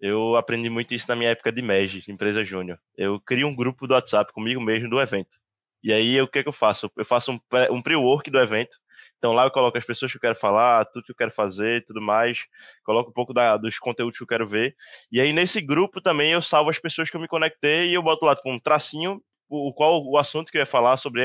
[0.01, 2.79] Eu aprendi muito isso na minha época de MEG, empresa júnior.
[2.97, 5.39] Eu crio um grupo do WhatsApp comigo mesmo do evento.
[5.83, 6.91] E aí, o que é que eu faço?
[6.97, 7.39] Eu faço um,
[7.71, 8.77] um pre-work do evento.
[9.19, 11.85] Então lá eu coloco as pessoas que eu quero falar, tudo que eu quero fazer,
[11.85, 12.47] tudo mais.
[12.85, 14.75] Coloco um pouco da, dos conteúdos que eu quero ver.
[15.11, 18.03] E aí, nesse grupo também, eu salvo as pessoas que eu me conectei e eu
[18.03, 21.23] boto lá tipo, um tracinho o, qual o assunto que eu ia falar sobre,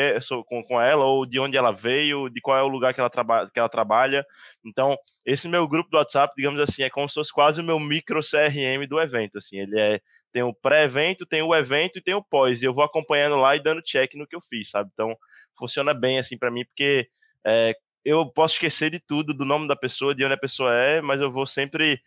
[0.48, 3.10] com, com ela, ou de onde ela veio, de qual é o lugar que ela,
[3.10, 4.26] traba, que ela trabalha.
[4.66, 7.80] Então, esse meu grupo do WhatsApp, digamos assim, é como se fosse quase o meu
[7.80, 9.38] micro CRM do evento.
[9.38, 10.00] Assim, ele é
[10.32, 12.62] tem o pré-evento, tem o evento e tem o pós.
[12.62, 14.90] E eu vou acompanhando lá e dando check no que eu fiz, sabe?
[14.94, 15.16] Então,
[15.58, 17.08] funciona bem assim para mim, porque
[17.46, 21.02] é, eu posso esquecer de tudo, do nome da pessoa, de onde a pessoa é,
[21.02, 22.00] mas eu vou sempre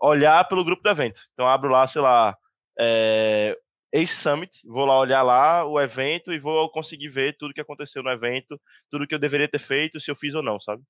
[0.00, 1.20] olhar pelo grupo do evento.
[1.32, 2.36] Então, abro lá, sei lá,
[2.78, 3.56] é,
[3.92, 8.02] Ace Summit, vou lá olhar lá o evento e vou conseguir ver tudo que aconteceu
[8.02, 10.82] no evento, tudo que eu deveria ter feito, se eu fiz ou não, sabe?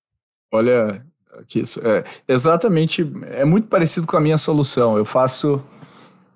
[0.52, 1.04] Olha,
[1.46, 4.96] que isso é exatamente é muito parecido com a minha solução.
[4.96, 5.64] Eu faço,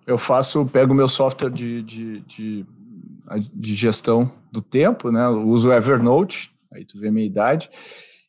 [0.07, 2.67] eu faço, pego meu software de, de, de,
[3.53, 5.29] de gestão do tempo, né?
[5.29, 7.69] Uso o Evernote, aí tu vê minha idade,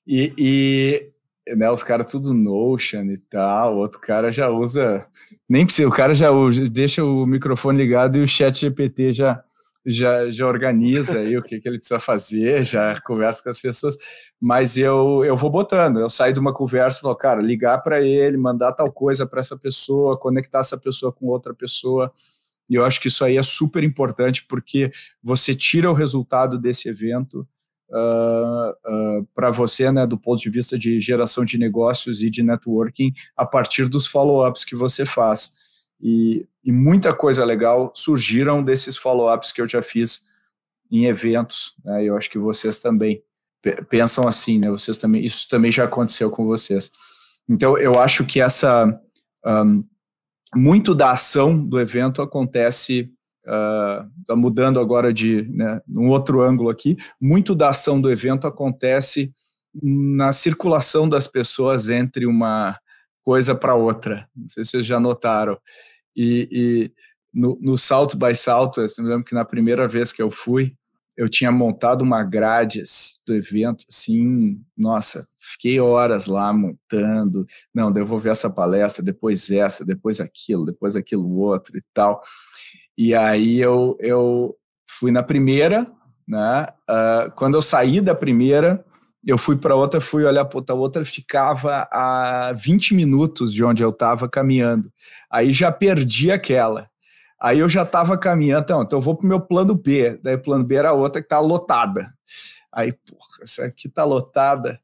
[0.06, 1.15] e, e
[1.54, 5.06] né, os caras tudo Notion e tal, o outro cara já usa,
[5.48, 9.44] nem precisa, o cara já usa, deixa o microfone ligado e o chat GPT já,
[9.86, 13.96] já, já organiza aí o que, que ele precisa fazer, já conversa com as pessoas,
[14.42, 18.02] mas eu, eu vou botando, eu saio de uma conversa e falo, cara, ligar para
[18.02, 22.12] ele, mandar tal coisa para essa pessoa, conectar essa pessoa com outra pessoa,
[22.68, 26.90] e eu acho que isso aí é super importante porque você tira o resultado desse
[26.90, 27.48] evento
[27.90, 32.22] uh, ah, uh, ah, para você, né, do ponto de vista de geração de negócios
[32.22, 35.54] e de networking, a partir dos follow-ups que você faz.
[36.02, 40.26] E, e muita coisa legal surgiram desses follow-ups que eu já fiz
[40.92, 41.74] em eventos.
[41.84, 43.24] Né, eu acho que vocês também
[43.90, 44.70] pensam assim, né?
[44.70, 46.92] Vocês também, isso também já aconteceu com vocês.
[47.50, 49.00] Então, eu acho que essa
[49.46, 49.84] um,
[50.56, 53.12] muito da ação do evento acontece
[53.48, 59.32] uh, mudando agora de né, um outro ângulo aqui, muito da ação do evento acontece
[59.82, 62.80] na circulação das pessoas entre uma
[63.24, 64.28] coisa para outra.
[64.36, 65.58] Não sei se vocês já notaram.
[66.16, 66.92] E, e
[67.34, 70.74] no, no Salto by Salto, eu me lembro que na primeira vez que eu fui,
[71.18, 72.84] eu tinha montado uma grade
[73.26, 80.20] do evento, assim, nossa, fiquei horas lá montando, não, devolver essa palestra, depois essa, depois
[80.20, 82.22] aquilo, depois aquilo outro e tal.
[82.98, 84.56] E aí eu, eu
[84.90, 85.86] fui na primeira,
[86.28, 86.68] né?
[86.90, 88.84] Uh, quando eu saí da primeira,
[89.26, 93.84] eu fui para outra, fui olhar para outra, outra ficava a 20 minutos de onde
[93.84, 94.92] eu estava caminhando.
[95.30, 96.88] Aí já perdi aquela.
[97.42, 100.20] Aí eu já estava caminhando, então, então eu vou para o meu plano B.
[100.24, 102.08] Daí o plano B era outra que está lotada.
[102.72, 104.80] Aí, porra, essa aqui está lotada.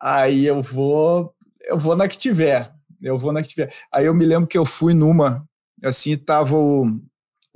[0.00, 2.70] Aí eu vou, eu vou na que tiver.
[3.00, 3.72] Eu vou na que tiver.
[3.92, 5.46] Aí eu me lembro que eu fui numa,
[5.82, 6.86] assim, tava o,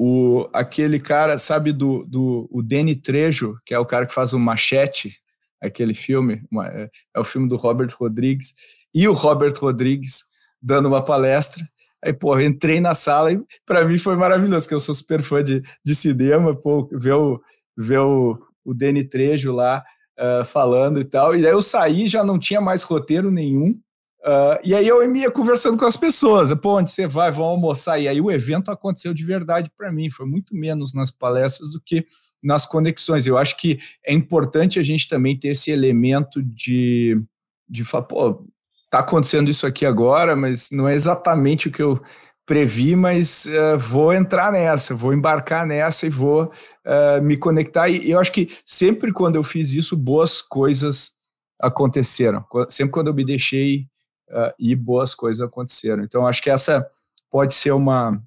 [0.03, 4.33] o, aquele cara, sabe, do, do o Danny Trejo, que é o cara que faz
[4.33, 5.21] o Machete,
[5.61, 8.55] aquele filme, uma, é, é, o filme do Robert Rodrigues,
[8.95, 10.25] e o Robert Rodrigues
[10.63, 11.63] dando uma palestra.
[12.03, 15.45] Aí, pô, entrei na sala e para mim foi maravilhoso, que eu sou super fã
[15.45, 17.39] de, de cinema, pô, ver o,
[17.77, 19.85] ver o, o Danny Trejo lá
[20.19, 21.37] uh, falando e tal.
[21.37, 23.79] E aí eu saí, já não tinha mais roteiro nenhum,
[24.21, 27.99] Uh, e aí eu ia conversando com as pessoas, pô, onde você vai, vamos almoçar.
[27.99, 31.81] E aí o evento aconteceu de verdade para mim, foi muito menos nas palestras do
[31.81, 32.05] que
[32.43, 33.27] nas conexões.
[33.27, 37.23] Eu acho que é importante a gente também ter esse elemento de,
[37.69, 38.47] de falar, pô,
[38.91, 42.01] tá acontecendo isso aqui agora, mas não é exatamente o que eu
[42.45, 47.89] previ, mas uh, vou entrar nessa, vou embarcar nessa e vou uh, me conectar.
[47.89, 51.13] E eu acho que sempre quando eu fiz isso, boas coisas
[51.59, 52.45] aconteceram.
[52.69, 53.87] Sempre quando eu me deixei
[54.31, 56.03] uh, e boas coisas aconteceram.
[56.03, 56.89] Então, acho que essa
[57.31, 58.23] pode ser uma,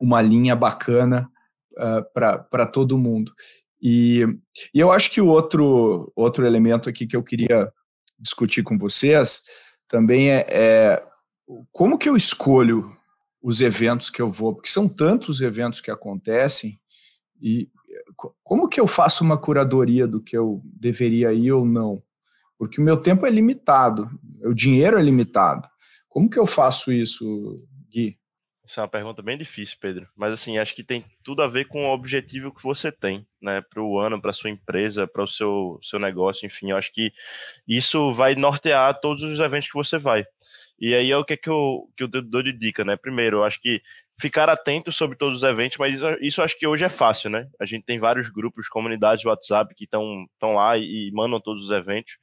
[0.00, 1.28] uma linha bacana
[1.72, 3.32] uh, para todo mundo.
[3.80, 4.26] E,
[4.72, 7.72] e, eu acho que o outro, outro elemento aqui que eu queria
[8.18, 9.42] discutir com vocês
[9.86, 11.02] também é, é
[11.70, 12.90] como que eu escolho
[13.42, 16.80] os eventos que eu vou, porque são tantos eventos que acontecem,
[17.40, 17.68] e
[18.42, 22.02] como que eu faço uma curadoria do que eu deveria ir ou não?
[22.58, 24.10] Porque o meu tempo é limitado,
[24.42, 25.68] o dinheiro é limitado.
[26.08, 28.18] Como que eu faço isso, Gui?
[28.64, 30.08] Essa é uma pergunta bem difícil, Pedro.
[30.16, 33.60] Mas assim, acho que tem tudo a ver com o objetivo que você tem, né,
[33.60, 36.70] para o ano, para sua empresa, para o seu, seu negócio, enfim.
[36.70, 37.12] Eu acho que
[37.68, 40.24] isso vai nortear todos os eventos que você vai.
[40.80, 42.96] E aí é o que, é que, eu, que eu dou de dica, né?
[42.96, 43.82] Primeiro, eu acho que
[44.18, 47.48] ficar atento sobre todos os eventos, mas isso, isso acho que hoje é fácil, né?
[47.60, 51.64] A gente tem vários grupos, comunidades de WhatsApp que estão lá e, e mandam todos
[51.64, 52.16] os eventos.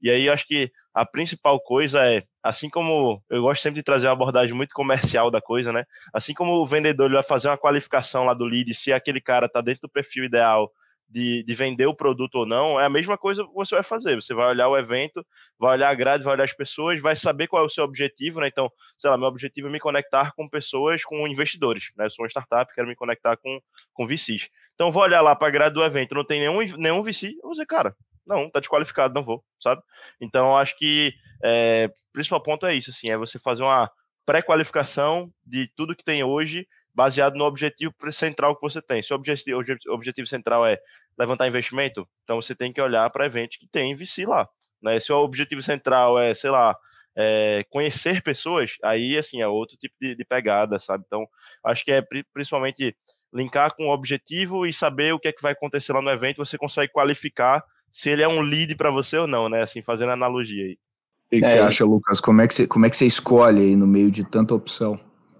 [0.00, 4.08] E aí acho que a principal coisa é, assim como eu gosto sempre de trazer
[4.08, 5.84] uma abordagem muito comercial da coisa, né?
[6.12, 9.60] Assim como o vendedor vai fazer uma qualificação lá do lead, se aquele cara está
[9.60, 10.70] dentro do perfil ideal
[11.12, 14.16] de, de, vender o produto ou não, é a mesma coisa que você vai fazer.
[14.16, 15.24] Você vai olhar o evento,
[15.58, 18.40] vai olhar a grade, vai olhar as pessoas, vai saber qual é o seu objetivo,
[18.40, 18.48] né?
[18.48, 22.06] Então, sei lá, meu objetivo é me conectar com pessoas, com investidores, né?
[22.06, 23.60] Eu sou uma startup, quero me conectar com,
[23.92, 24.48] com VCs.
[24.74, 27.42] Então, vou olhar lá para a grade do evento, não tem nenhum, nenhum VC, eu
[27.42, 27.94] vou dizer, cara,
[28.26, 29.82] não, tá desqualificado, não vou, sabe?
[30.20, 31.12] Então, acho que
[31.44, 33.90] é, o principal ponto é isso, assim, é você fazer uma
[34.24, 39.02] pré-qualificação de tudo que tem hoje, baseado no objetivo central que você tem.
[39.02, 40.78] Se o objetivo, objetivo central é
[41.18, 44.48] levantar investimento, então você tem que olhar para eventos que tem VC lá.
[44.82, 44.98] Né?
[44.98, 46.76] Se o objetivo central é, sei lá,
[47.16, 51.04] é, conhecer pessoas, aí, assim, é outro tipo de, de pegada, sabe?
[51.06, 51.26] Então,
[51.64, 52.02] acho que é
[52.32, 52.96] principalmente
[53.32, 56.44] linkar com o objetivo e saber o que é que vai acontecer lá no evento,
[56.44, 59.62] você consegue qualificar se ele é um lead para você ou não, né?
[59.62, 60.72] Assim, fazendo analogia aí.
[60.72, 62.20] O que, que é, você acha, Lucas?
[62.20, 64.98] Como é que você, como é que você escolhe aí no meio de tanta opção?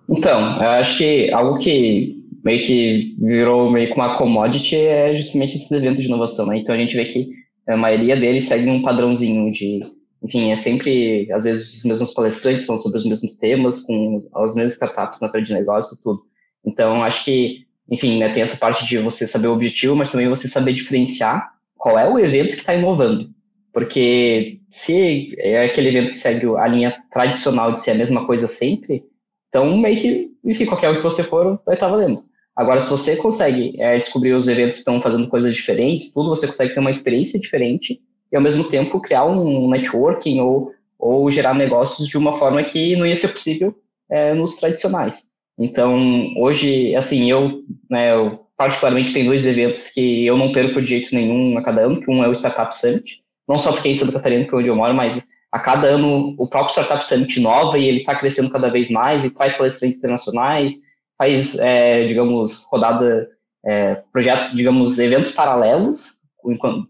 [0.08, 5.56] Então, eu acho que algo que meio que virou meio que uma commodity é justamente
[5.56, 6.58] esses eventos de inovação, né?
[6.58, 7.30] Então a gente vê que
[7.68, 9.80] a maioria deles segue um padrãozinho de,
[10.22, 14.54] enfim, é sempre, às vezes, os mesmos palestrantes falando sobre os mesmos temas, com as
[14.54, 16.22] mesmas startups na frente de negócio e tudo.
[16.64, 20.28] Então, acho que, enfim, né, tem essa parte de você saber o objetivo, mas também
[20.28, 23.30] você saber diferenciar qual é o evento que está inovando.
[23.72, 28.46] Porque se é aquele evento que segue a linha tradicional de ser a mesma coisa
[28.46, 29.04] sempre,
[29.48, 32.22] então meio que, enfim, qualquer um que você for, vai estar tá valendo.
[32.54, 36.46] Agora, se você consegue é, descobrir os eventos que estão fazendo coisas diferentes, tudo, você
[36.46, 38.00] consegue ter uma experiência diferente
[38.30, 42.94] e, ao mesmo tempo, criar um networking ou, ou gerar negócios de uma forma que
[42.96, 43.74] não ia ser possível
[44.10, 45.32] é, nos tradicionais.
[45.58, 45.96] Então,
[46.38, 51.14] hoje, assim, eu, né, eu particularmente tenho dois eventos que eu não perco de jeito
[51.14, 53.94] nenhum a cada ano, que um é o Startup Summit, não só porque é em
[53.94, 57.38] Santa Catarina, que é onde eu moro, mas a cada ano o próprio Startup Summit
[57.38, 60.74] inova e ele está crescendo cada vez mais e traz palestrantes internacionais,
[61.22, 63.28] faz, é, digamos, rodada,
[63.64, 66.22] é, projeto, digamos, eventos paralelos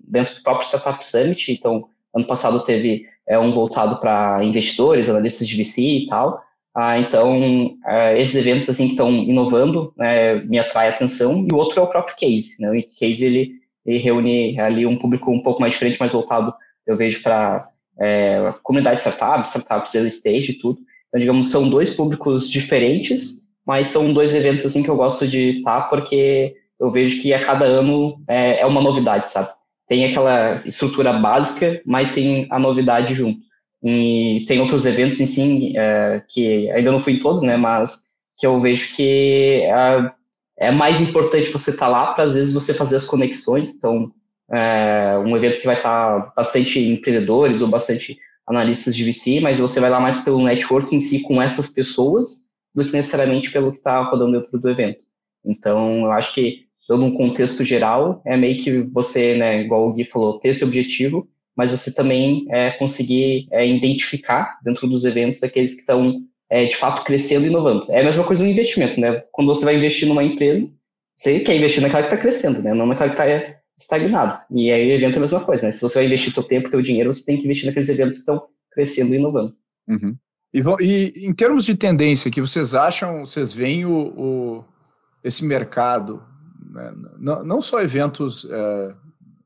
[0.09, 1.53] dentro do próprio Startup Summit.
[1.53, 6.43] Então, ano passado teve é, um voltado para investidores, analistas de VC e tal.
[6.75, 11.47] Ah, então, é, esses eventos assim que estão inovando né, me atrai atenção.
[11.47, 12.57] E o outro é o próprio Case.
[12.59, 12.71] Né?
[12.71, 13.53] O Case ele,
[13.85, 16.55] ele reúne ali um público um pouco mais diferente, mais voltado,
[16.87, 17.69] eu vejo, para
[18.01, 20.81] é, comunidade de startups, startups early stage e tudo.
[21.09, 25.59] Então, digamos, são dois públicos diferentes, mas são dois eventos assim que eu gosto de
[25.59, 29.51] estar, porque eu vejo que a cada ano é, é uma novidade, sabe?
[29.87, 33.41] Tem aquela estrutura básica, mas tem a novidade junto.
[33.83, 38.13] E tem outros eventos em si, é, que ainda não fui em todos, né, mas
[38.37, 40.13] que eu vejo que é,
[40.59, 43.75] é mais importante você estar tá lá para, às vezes, você fazer as conexões.
[43.75, 44.11] Então,
[44.51, 49.59] é um evento que vai estar tá bastante empreendedores ou bastante analistas de VC, mas
[49.61, 53.73] você vai lá mais pelo network em si com essas pessoas do que necessariamente pelo
[53.73, 55.05] que está rodando dentro do evento.
[55.45, 59.93] Então, eu acho que, dando um contexto geral, é meio que você, né, igual o
[59.93, 65.43] Gui falou, ter esse objetivo mas você também é, conseguir é, identificar dentro dos eventos
[65.43, 67.91] aqueles que estão é, de fato crescendo e inovando.
[67.91, 69.23] É a mesma coisa no investimento, né?
[69.33, 70.73] Quando você vai investir numa empresa,
[71.17, 72.75] você quer investir naquela que está crescendo, né?
[72.75, 74.39] Não naquela que está estagnado.
[74.51, 75.73] E aí o evento é a mesma coisa, né?
[75.73, 78.23] Se você vai investir seu tempo, seu dinheiro, você tem que investir naqueles eventos que
[78.23, 79.55] estão crescendo e inovando.
[79.89, 80.17] Uhum.
[80.53, 84.65] E, e, em termos de tendência, que vocês acham, vocês veem o, o
[85.25, 86.23] esse mercado,
[86.71, 86.93] né?
[87.19, 88.95] não, não, só eventos é,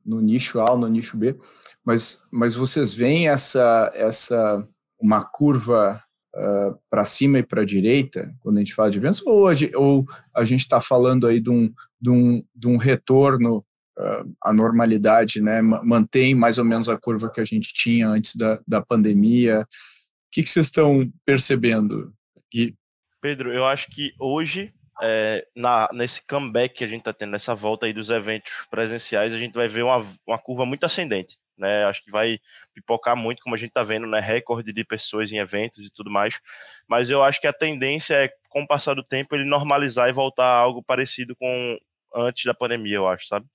[0.04, 1.36] no nicho A ou no nicho B,
[1.84, 4.66] mas, mas vocês veem essa, essa
[4.98, 6.02] uma curva
[6.34, 9.52] uh, para cima e para a direita, quando a gente fala de eventos, ou a,
[9.74, 10.04] ou
[10.34, 13.64] a gente está falando aí de um, de um, de um retorno
[13.98, 15.60] uh, à normalidade, né?
[15.62, 19.66] mantém mais ou menos a curva que a gente tinha antes da, da pandemia.
[20.36, 22.12] Que, que vocês estão percebendo?
[22.52, 22.74] E...
[23.22, 24.70] Pedro, eu acho que hoje
[25.02, 29.32] é, na, nesse comeback que a gente está tendo, nessa volta aí dos eventos presenciais,
[29.32, 31.84] a gente vai ver uma, uma curva muito ascendente né?
[31.84, 32.38] Acho que vai
[32.74, 34.20] pipocar muito, como a gente está vendo, né?
[34.20, 36.38] Recorde de pessoas em eventos e tudo mais.
[36.86, 40.12] Mas eu acho que a tendência é, com o passar do tempo, ele normalizar e
[40.12, 41.78] voltar a algo parecido com
[42.14, 43.46] antes da pandemia, eu acho, sabe?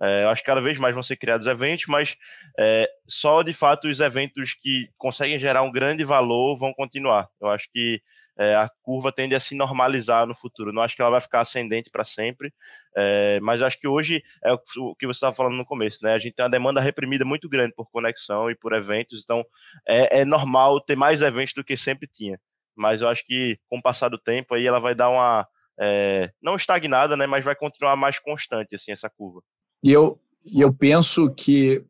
[0.00, 2.16] É, eu acho que cada vez mais vão ser criados eventos, mas
[2.58, 7.28] é, só de fato os eventos que conseguem gerar um grande valor vão continuar.
[7.40, 8.00] Eu acho que
[8.38, 10.72] é, a curva tende a se normalizar no futuro.
[10.72, 12.52] Não acho que ela vai ficar ascendente para sempre,
[12.96, 16.14] é, mas acho que hoje é o que você estava falando no começo, né?
[16.14, 19.44] A gente tem uma demanda reprimida muito grande por conexão e por eventos, então
[19.86, 22.38] é, é normal ter mais eventos do que sempre tinha.
[22.76, 25.46] Mas eu acho que com o passar do tempo aí ela vai dar uma
[25.80, 27.26] é, não estagnada, né?
[27.26, 29.42] Mas vai continuar mais constante assim essa curva.
[29.82, 31.84] E eu, e eu penso que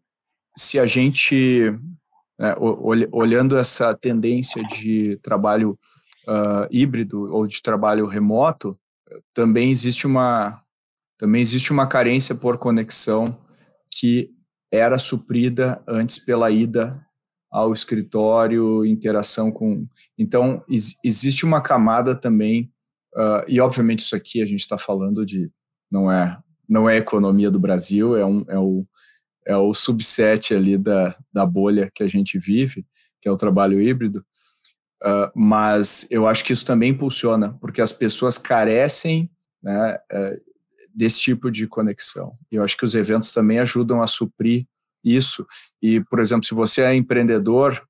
[0.56, 1.70] se a gente
[2.38, 2.54] né,
[3.10, 5.78] olhando essa tendência de trabalho
[6.26, 8.78] uh, híbrido ou de trabalho remoto,
[9.32, 10.62] também existe uma
[11.18, 13.36] também existe uma carência por conexão
[13.90, 14.30] que
[14.70, 17.04] era suprida antes pela ida
[17.50, 19.86] ao escritório, interação com.
[20.16, 20.64] Então,
[21.02, 22.70] existe uma camada também,
[23.14, 25.50] uh, e obviamente isso aqui a gente está falando de.
[25.90, 28.86] Não é, não é a economia do Brasil, é, um, é, o,
[29.46, 32.84] é o subset ali da, da bolha que a gente vive,
[33.20, 34.24] que é o trabalho híbrido,
[35.02, 39.30] Uh, mas eu acho que isso também impulsiona, porque as pessoas carecem
[39.62, 40.40] né, uh,
[40.92, 42.32] desse tipo de conexão.
[42.50, 44.66] Eu acho que os eventos também ajudam a suprir
[45.04, 45.46] isso.
[45.80, 47.80] E, por exemplo, se você é empreendedor,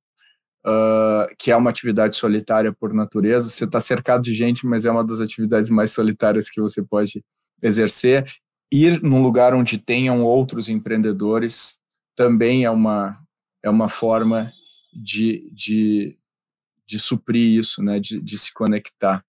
[0.66, 3.48] uh, que é uma atividade solitária por natureza.
[3.48, 7.24] Você está cercado de gente, mas é uma das atividades mais solitárias que você pode
[7.62, 8.30] exercer.
[8.70, 11.78] Ir num lugar onde tenham outros empreendedores
[12.14, 13.18] também é uma,
[13.64, 14.52] é uma forma
[14.92, 16.16] de, de,
[16.86, 19.24] de suprir isso, né, de, de se conectar.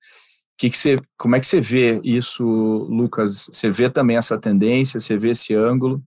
[0.57, 3.47] Que que você, como é que você vê isso, Lucas?
[3.49, 4.99] Você vê também essa tendência?
[4.99, 6.03] Você vê esse ângulo?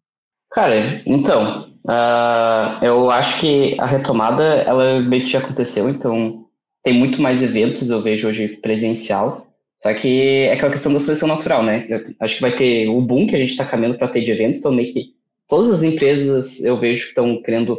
[0.50, 6.46] Cara, então, uh, eu acho que a retomada, ela meio que já aconteceu, então
[6.82, 9.46] tem muito mais eventos, eu vejo hoje presencial,
[9.82, 11.86] só que é aquela questão da seleção natural, né?
[11.88, 14.30] Eu acho que vai ter o boom que a gente está caminhando para ter de
[14.30, 15.06] eventos, então meio que
[15.48, 17.72] todas as empresas eu vejo que estão querendo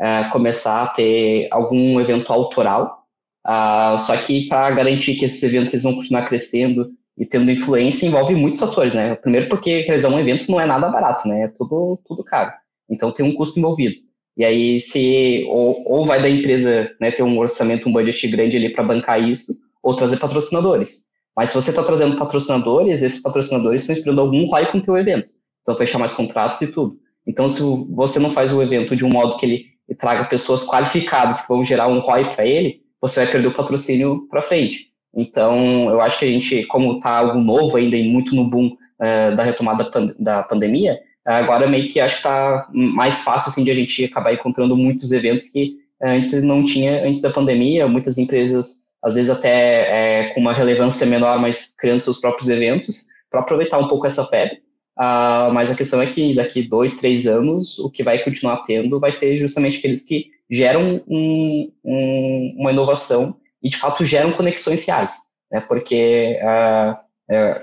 [0.00, 3.04] uh, começar a ter algum evento autoral,
[3.46, 8.06] uh, só que para garantir que esses eventos eles vão continuar crescendo e tendo influência
[8.06, 9.14] envolve muitos fatores, né?
[9.16, 11.42] Primeiro porque realizar um evento não é nada barato, né?
[11.42, 12.52] É tudo, tudo caro.
[12.88, 13.96] Então tem um custo envolvido.
[14.34, 18.56] E aí se ou, ou vai da empresa né, ter um orçamento, um budget grande
[18.56, 19.52] ali para bancar isso,
[19.82, 21.09] ou trazer patrocinadores.
[21.36, 24.96] Mas se você está trazendo patrocinadores, esses patrocinadores estão esperando algum ROI com o teu
[24.96, 25.32] evento.
[25.62, 26.98] Então fechar mais contratos e tudo.
[27.26, 31.42] Então se você não faz o evento de um modo que ele traga pessoas qualificadas
[31.42, 34.90] que vão gerar um ROI para ele, você vai perder o patrocínio para frente.
[35.14, 38.68] Então, eu acho que a gente, como está algo novo ainda e muito no boom
[38.68, 43.64] uh, da retomada pan da pandemia, agora meio que acho que está mais fácil assim,
[43.64, 47.88] de a gente acabar encontrando muitos eventos que uh, antes não tinha, antes da pandemia,
[47.88, 53.06] muitas empresas, às vezes até é, com uma relevância menor, mas criando seus próprios eventos,
[53.30, 54.56] para aproveitar um pouco essa febre.
[54.98, 59.00] Uh, mas a questão é que daqui dois, três anos, o que vai continuar tendo
[59.00, 64.84] vai ser justamente aqueles que geram um, um, uma inovação e de fato geram conexões
[64.84, 65.16] reais,
[65.50, 65.60] né?
[65.60, 66.96] Porque uh,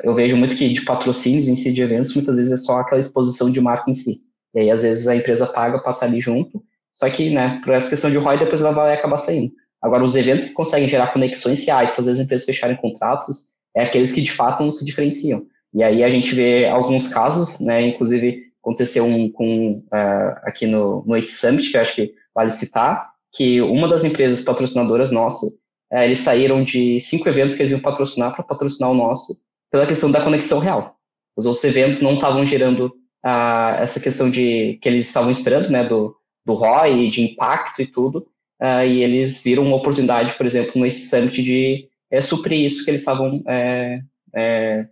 [0.03, 3.01] eu vejo muito que de patrocínios em si de eventos, muitas vezes é só aquela
[3.01, 4.21] exposição de marca em si.
[4.55, 6.63] E aí, às vezes, a empresa paga para estar ali junto,
[6.93, 9.51] só que, né, por essa questão de ROI, depois ela vai acabar saindo.
[9.81, 14.11] Agora, os eventos que conseguem gerar conexões reais, fazer as empresas fecharem contratos, é aqueles
[14.11, 15.45] que de fato se diferenciam.
[15.73, 21.03] E aí a gente vê alguns casos, né, inclusive aconteceu um com, uh, aqui no,
[21.05, 25.47] no Ace Summit, que eu acho que vale citar, que uma das empresas patrocinadoras nossa,
[25.91, 29.85] é, eles saíram de cinco eventos que eles iam patrocinar para patrocinar o nosso, pela
[29.85, 30.95] questão da conexão real.
[31.35, 35.83] Os outros eventos não estavam gerando ah, essa questão de que eles estavam esperando, né,
[35.83, 36.15] do,
[36.45, 38.27] do ROI, de impacto e tudo,
[38.59, 42.91] ah, e eles viram uma oportunidade, por exemplo, nesse Summit de é, suprir isso que
[42.91, 44.01] eles estavam é,
[44.35, 44.87] é,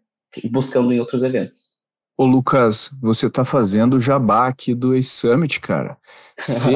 [0.52, 1.76] buscando em outros eventos.
[2.18, 5.98] Ô Lucas, você está fazendo o jabá aqui do Ace Summit, cara.
[6.40, 6.72] Cê...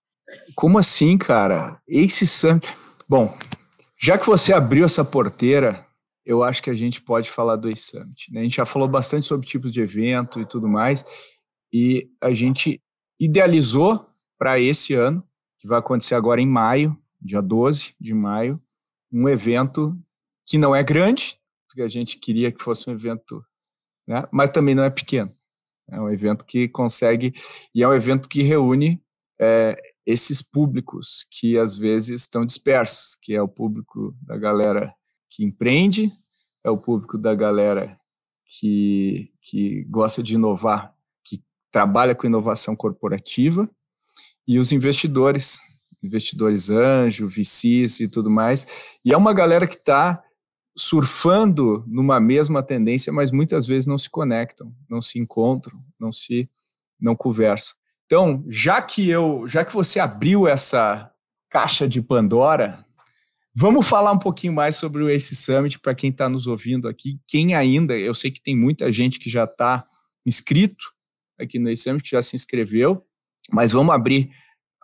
[0.56, 1.80] Como assim, cara?
[1.88, 2.68] Ace Summit.
[3.08, 3.36] Bom,
[3.98, 5.86] já que você abriu essa porteira,
[6.24, 8.32] eu acho que a gente pode falar do e-summit.
[8.32, 8.40] Né?
[8.40, 11.04] A gente já falou bastante sobre tipos de evento e tudo mais,
[11.72, 12.80] e a gente
[13.18, 14.06] idealizou
[14.38, 15.22] para esse ano,
[15.60, 18.60] que vai acontecer agora em maio, dia 12 de maio,
[19.12, 19.96] um evento
[20.46, 21.38] que não é grande,
[21.68, 23.44] porque a gente queria que fosse um evento,
[24.08, 24.26] né?
[24.32, 25.32] mas também não é pequeno.
[25.88, 27.32] É um evento que consegue,
[27.74, 29.02] e é um evento que reúne
[29.38, 34.94] é, esses públicos que às vezes estão dispersos, que é o público da galera
[35.28, 36.10] que empreende,
[36.64, 37.98] é o público da galera
[38.46, 43.68] que, que gosta de inovar, que trabalha com inovação corporativa,
[44.50, 45.60] e os investidores,
[46.02, 48.98] investidores anjo, VCs e tudo mais.
[49.04, 50.20] E é uma galera que está
[50.76, 56.50] surfando numa mesma tendência, mas muitas vezes não se conectam, não se encontram, não se
[56.98, 57.76] não conversam.
[58.06, 61.08] Então, já que eu, já que você abriu essa
[61.48, 62.84] caixa de Pandora,
[63.54, 67.20] vamos falar um pouquinho mais sobre o Ace Summit para quem está nos ouvindo aqui.
[67.24, 69.86] Quem ainda, eu sei que tem muita gente que já está
[70.26, 70.92] inscrito
[71.38, 73.06] aqui no Ace Summit, já se inscreveu,
[73.52, 74.30] mas vamos abrir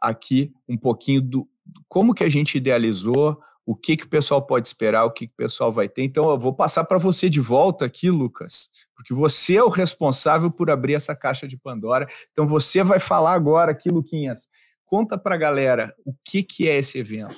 [0.01, 1.49] aqui um pouquinho do
[1.89, 5.33] como que a gente idealizou, o que, que o pessoal pode esperar, o que, que
[5.33, 6.05] o pessoal vai ter.
[6.05, 10.51] Então, eu vou passar para você de volta aqui, Lucas, porque você é o responsável
[10.51, 12.07] por abrir essa caixa de Pandora.
[12.31, 14.47] Então, você vai falar agora aqui, Luquinhas.
[14.85, 17.37] Conta para a galera o que, que é esse evento.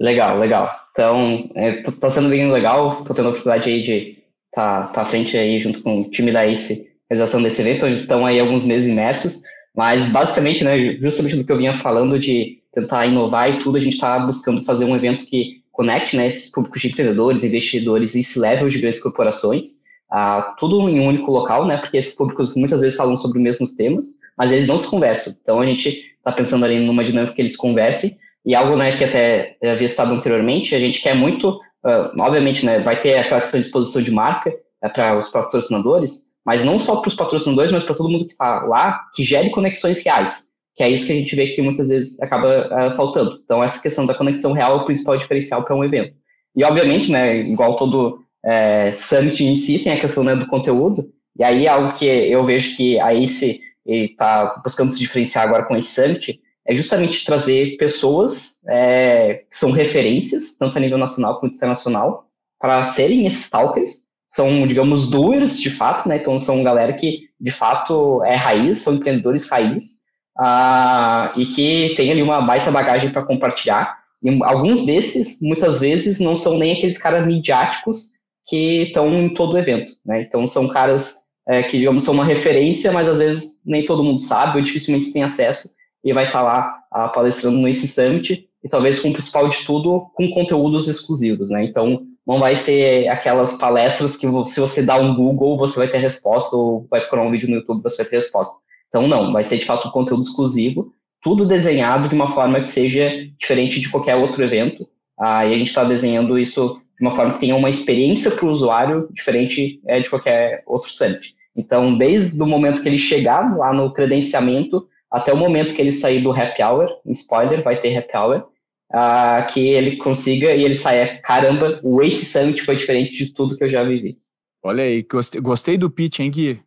[0.00, 0.74] Legal, legal.
[0.92, 3.00] Então, é, tá sendo bem legal.
[3.00, 6.10] Estou tendo a oportunidade aí de estar tá, tá à frente aí junto com o
[6.10, 7.86] time da ICE, realização desse evento.
[7.86, 9.42] Estão aí alguns meses imersos,
[9.76, 13.80] mas basicamente, né, justamente do que eu vinha falando de tentar inovar e tudo, a
[13.80, 18.20] gente está buscando fazer um evento que conecte né, esses públicos de empreendedores, investidores e
[18.20, 22.54] esse level de grandes corporações, uh, tudo em um único local, né, porque esses públicos
[22.56, 25.34] muitas vezes falam sobre os mesmos temas, mas eles não se conversam.
[25.40, 28.14] Então a gente está pensando ali numa dinâmica que eles conversem,
[28.44, 32.80] e algo né, que até havia estado anteriormente, a gente quer muito, uh, obviamente, né,
[32.80, 36.96] vai ter aquela questão de exposição de marca uh, para os patrocinadores, mas não só
[36.96, 40.50] para os patrocinadores, mas para todo mundo que está lá, que gere conexões reais.
[40.74, 43.40] que é isso que a gente vê que muitas vezes acaba uh, faltando.
[43.44, 46.14] Então, essa questão da conexão real é o principal diferencial para um evento.
[46.56, 51.12] E, obviamente, né, igual todo é, Summit em si, tem a questão né, do conteúdo,
[51.38, 55.76] e aí algo que eu vejo que a ACE está buscando se diferenciar agora com
[55.76, 61.56] esse Summit, é justamente trazer pessoas é, que são referências, tanto a nível nacional quanto
[61.56, 62.26] internacional,
[62.58, 64.09] para serem esses talkers.
[64.30, 66.16] São, digamos, doers, de fato, né?
[66.16, 70.04] Então, são galera que, de fato, é raiz, são empreendedores raiz,
[70.38, 73.98] uh, e que tem ali uma baita bagagem para compartilhar.
[74.22, 79.54] E alguns desses, muitas vezes, não são nem aqueles caras midiáticos que estão em todo
[79.54, 80.22] o evento, né?
[80.22, 81.16] Então, são caras
[81.48, 85.12] é, que, digamos, são uma referência, mas às vezes nem todo mundo sabe ou dificilmente
[85.12, 85.70] tem acesso
[86.04, 89.64] e vai estar tá lá a, palestrando Ace Summit e talvez com o principal de
[89.64, 91.64] tudo, com conteúdos exclusivos, né?
[91.64, 95.98] Então, não vai ser aquelas palestras que se você dá um Google, você vai ter
[95.98, 98.54] resposta, ou vai procurar um vídeo no YouTube, você vai ter resposta.
[98.88, 102.68] Então, não, vai ser de fato um conteúdo exclusivo, tudo desenhado de uma forma que
[102.68, 104.88] seja diferente de qualquer outro evento.
[105.18, 108.50] Ah, a gente está desenhando isso de uma forma que tenha uma experiência para o
[108.50, 111.34] usuário diferente é, de qualquer outro summit.
[111.56, 115.90] Então, desde o momento que ele chegar lá no credenciamento, até o momento que ele
[115.90, 118.44] sair do happy hour, spoiler, vai ter happy hour,
[118.90, 123.56] uh, que ele consiga e ele saia, caramba, o Ace Summit foi diferente de tudo
[123.56, 124.18] que eu já vivi.
[124.62, 126.62] Olha aí, gostei, gostei do pitch, hein, Gui?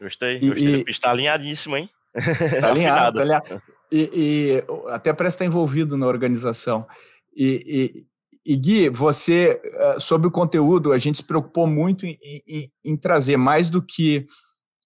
[0.00, 1.88] Gostei, gostei e, do pitch, tá alinhadíssimo, hein?
[2.60, 3.62] Tá alinhado, tá alinhado.
[3.90, 6.86] E, e, até parece estar envolvido na organização.
[7.36, 8.04] E,
[8.44, 12.70] e, e Gui, você, eh, sobre o conteúdo, a gente se preocupou muito em, em,
[12.84, 14.26] em trazer mais do que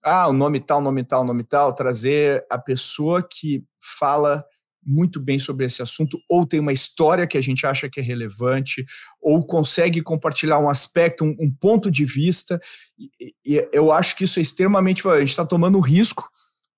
[0.03, 4.45] ah, o nome tal, nome tal, nome tal, trazer a pessoa que fala
[4.89, 8.03] muito bem sobre esse assunto, ou tem uma história que a gente acha que é
[8.03, 8.86] relevante,
[9.20, 12.59] ou consegue compartilhar um aspecto, um, um ponto de vista,
[12.99, 15.07] e, e, eu acho que isso é extremamente.
[15.07, 16.28] A gente está tomando risco,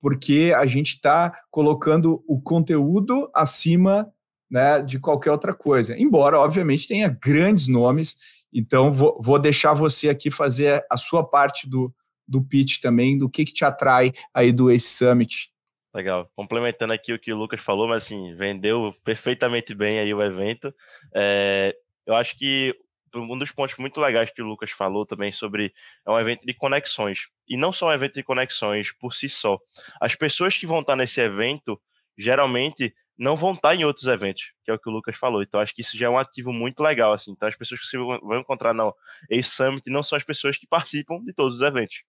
[0.00, 4.10] porque a gente está colocando o conteúdo acima
[4.50, 5.96] né, de qualquer outra coisa.
[5.96, 8.16] Embora, obviamente, tenha grandes nomes,
[8.52, 11.94] então vou, vou deixar você aqui fazer a sua parte do,
[12.26, 15.50] do pitch também, do que, que te atrai aí do Ace Summit.
[15.92, 16.30] Legal.
[16.36, 20.72] Complementando aqui o que o Lucas falou, mas assim, vendeu perfeitamente bem aí o evento.
[21.14, 21.76] É,
[22.06, 22.74] eu acho que
[23.14, 25.72] um dos pontos muito legais que o Lucas falou também sobre
[26.06, 27.28] é um evento de conexões.
[27.48, 29.58] E não só um evento de conexões por si só.
[30.00, 31.80] As pessoas que vão estar nesse evento,
[32.16, 35.42] geralmente, não vão estar em outros eventos, que é o que o Lucas falou.
[35.42, 37.12] Então, acho que isso já é um ativo muito legal.
[37.12, 37.32] Assim.
[37.32, 38.94] Então, as pessoas que você vai encontrar no
[39.28, 42.02] Ace Summit não são as pessoas que participam de todos os eventos.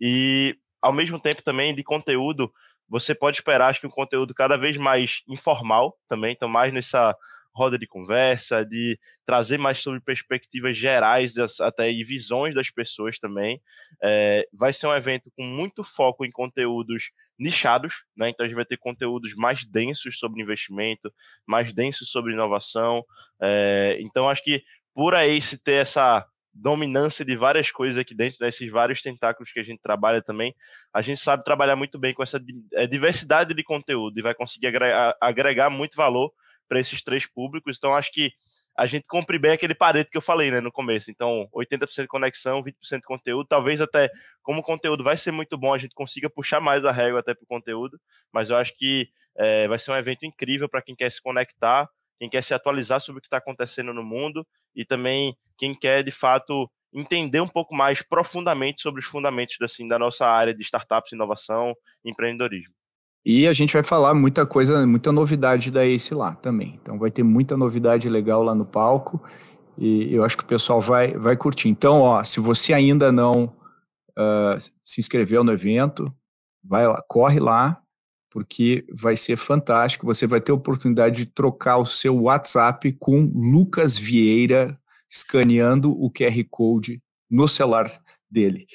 [0.00, 2.52] E, ao mesmo tempo, também de conteúdo,
[2.92, 7.16] você pode esperar, acho que um conteúdo cada vez mais informal também, então mais nessa
[7.54, 13.62] roda de conversa, de trazer mais sobre perspectivas gerais até e visões das pessoas também.
[14.02, 18.28] É, vai ser um evento com muito foco em conteúdos nichados, né?
[18.28, 21.10] Então a gente vai ter conteúdos mais densos sobre investimento,
[21.46, 23.02] mais densos sobre inovação.
[23.40, 24.62] É, então acho que
[24.94, 29.52] por aí se ter essa dominância de várias coisas aqui dentro, desses né, vários tentáculos
[29.52, 30.54] que a gente trabalha também,
[30.92, 32.40] a gente sabe trabalhar muito bem com essa
[32.74, 36.32] eh, diversidade de conteúdo e vai conseguir agregar, agregar muito valor
[36.68, 37.76] para esses três públicos.
[37.76, 38.32] Então, acho que
[38.76, 41.10] a gente cumpre bem aquele pareto que eu falei né, no começo.
[41.10, 43.46] Então, 80% de conexão, 20% de conteúdo.
[43.46, 44.10] Talvez até,
[44.42, 47.34] como o conteúdo vai ser muito bom, a gente consiga puxar mais a régua até
[47.34, 48.00] para o conteúdo.
[48.32, 51.88] Mas eu acho que é, vai ser um evento incrível para quem quer se conectar,
[52.22, 54.46] quem quer se atualizar sobre o que está acontecendo no mundo
[54.76, 59.88] e também quem quer, de fato, entender um pouco mais profundamente sobre os fundamentos assim,
[59.88, 62.72] da nossa área de startups, inovação e empreendedorismo.
[63.26, 66.78] E a gente vai falar muita coisa, muita novidade da Ace lá também.
[66.80, 69.20] Então vai ter muita novidade legal lá no palco
[69.76, 71.70] e eu acho que o pessoal vai, vai curtir.
[71.70, 73.46] Então, ó, se você ainda não
[74.10, 76.06] uh, se inscreveu no evento,
[76.62, 77.81] vai lá, corre lá,
[78.32, 80.06] porque vai ser fantástico.
[80.06, 84.78] Você vai ter a oportunidade de trocar o seu WhatsApp com Lucas Vieira,
[85.08, 87.90] escaneando o QR Code no celular
[88.30, 88.66] dele.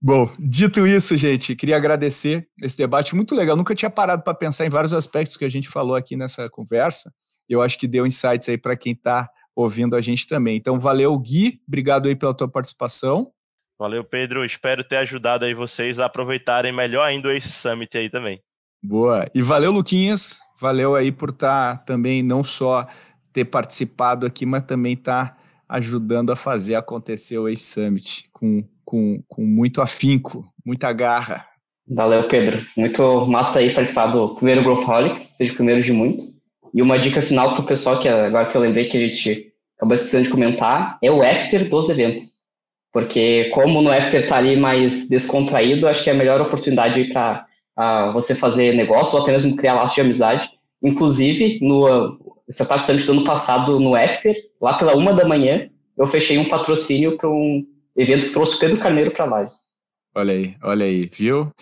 [0.00, 3.56] Bom, dito isso, gente, queria agradecer esse debate muito legal.
[3.56, 7.12] Nunca tinha parado para pensar em vários aspectos que a gente falou aqui nessa conversa.
[7.48, 10.56] Eu acho que deu insights aí para quem está ouvindo a gente também.
[10.56, 11.60] Então, valeu, Gui.
[11.66, 13.32] Obrigado aí pela tua participação.
[13.78, 14.44] Valeu, Pedro.
[14.44, 18.40] Espero ter ajudado aí vocês a aproveitarem melhor ainda esse Summit aí também.
[18.82, 19.28] Boa.
[19.34, 20.40] E valeu, Luquinhas.
[20.60, 22.86] Valeu aí por estar tá também não só
[23.32, 25.36] ter participado aqui, mas também estar tá
[25.68, 31.46] ajudando a fazer acontecer o Ace Summit com, com, com muito afinco, muita garra.
[31.86, 32.60] Valeu, Pedro.
[32.76, 36.24] Muito massa aí participar do primeiro Growtholics, seja o primeiro de muito.
[36.74, 39.52] E uma dica final para o pessoal, que agora que eu lembrei que a gente
[39.76, 42.38] acabou esquecendo de comentar, é o after dos eventos.
[42.92, 47.46] Porque como no after tá ali mais descontraído, acho que é a melhor oportunidade para
[48.12, 50.50] você fazer negócio ou até mesmo criar laços de amizade.
[50.82, 52.18] Inclusive, no
[52.50, 56.48] Startup Summit do ano passado, no After, lá pela uma da manhã, eu fechei um
[56.48, 57.64] patrocínio para um
[57.96, 59.72] evento que trouxe Pedro Carneiro para Lages.
[60.14, 61.52] Olha aí, olha aí, viu?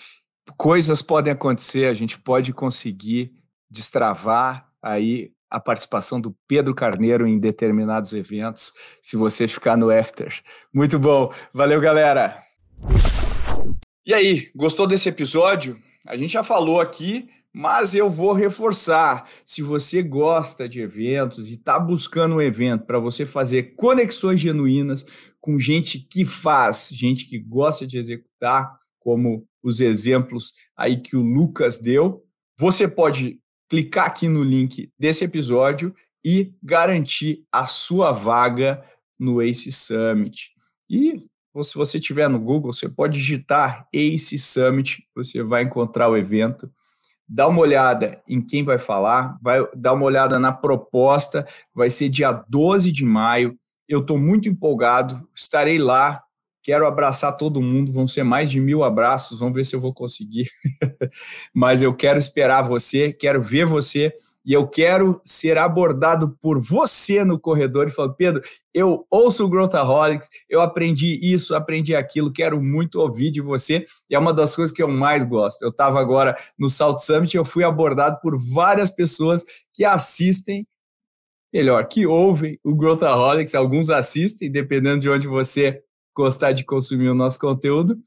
[0.56, 3.32] Coisas podem acontecer, a gente pode conseguir
[3.70, 10.32] destravar aí a participação do Pedro Carneiro em determinados eventos, se você ficar no after.
[10.72, 11.30] Muito bom.
[11.52, 12.42] Valeu, galera.
[14.04, 15.78] E aí, gostou desse episódio?
[16.06, 19.28] A gente já falou aqui, mas eu vou reforçar.
[19.44, 25.04] Se você gosta de eventos e está buscando um evento para você fazer conexões genuínas
[25.40, 31.22] com gente que faz, gente que gosta de executar, como os exemplos aí que o
[31.22, 32.24] Lucas deu,
[32.58, 35.94] você pode clicar aqui no link desse episódio
[36.24, 38.84] e garantir a sua vaga
[39.18, 40.50] no ACE Summit.
[40.88, 41.24] E
[41.62, 46.70] se você estiver no Google, você pode digitar ACE Summit, você vai encontrar o evento.
[47.28, 52.08] Dá uma olhada em quem vai falar, vai dar uma olhada na proposta, vai ser
[52.08, 53.58] dia 12 de maio.
[53.88, 56.22] Eu estou muito empolgado, estarei lá
[56.66, 59.94] Quero abraçar todo mundo, vão ser mais de mil abraços, vamos ver se eu vou
[59.94, 60.50] conseguir.
[61.54, 64.12] Mas eu quero esperar você, quero ver você
[64.46, 68.40] e eu quero ser abordado por você no corredor e falar, Pedro,
[68.72, 74.14] eu ouço o Growthaholics, eu aprendi isso, aprendi aquilo, quero muito ouvir de você, e
[74.14, 75.62] é uma das coisas que eu mais gosto.
[75.62, 79.44] Eu estava agora no South Summit eu fui abordado por várias pessoas
[79.74, 80.64] que assistem,
[81.52, 85.82] melhor, que ouvem o Growthaholics, alguns assistem, dependendo de onde você
[86.14, 87.98] gostar de consumir o nosso conteúdo.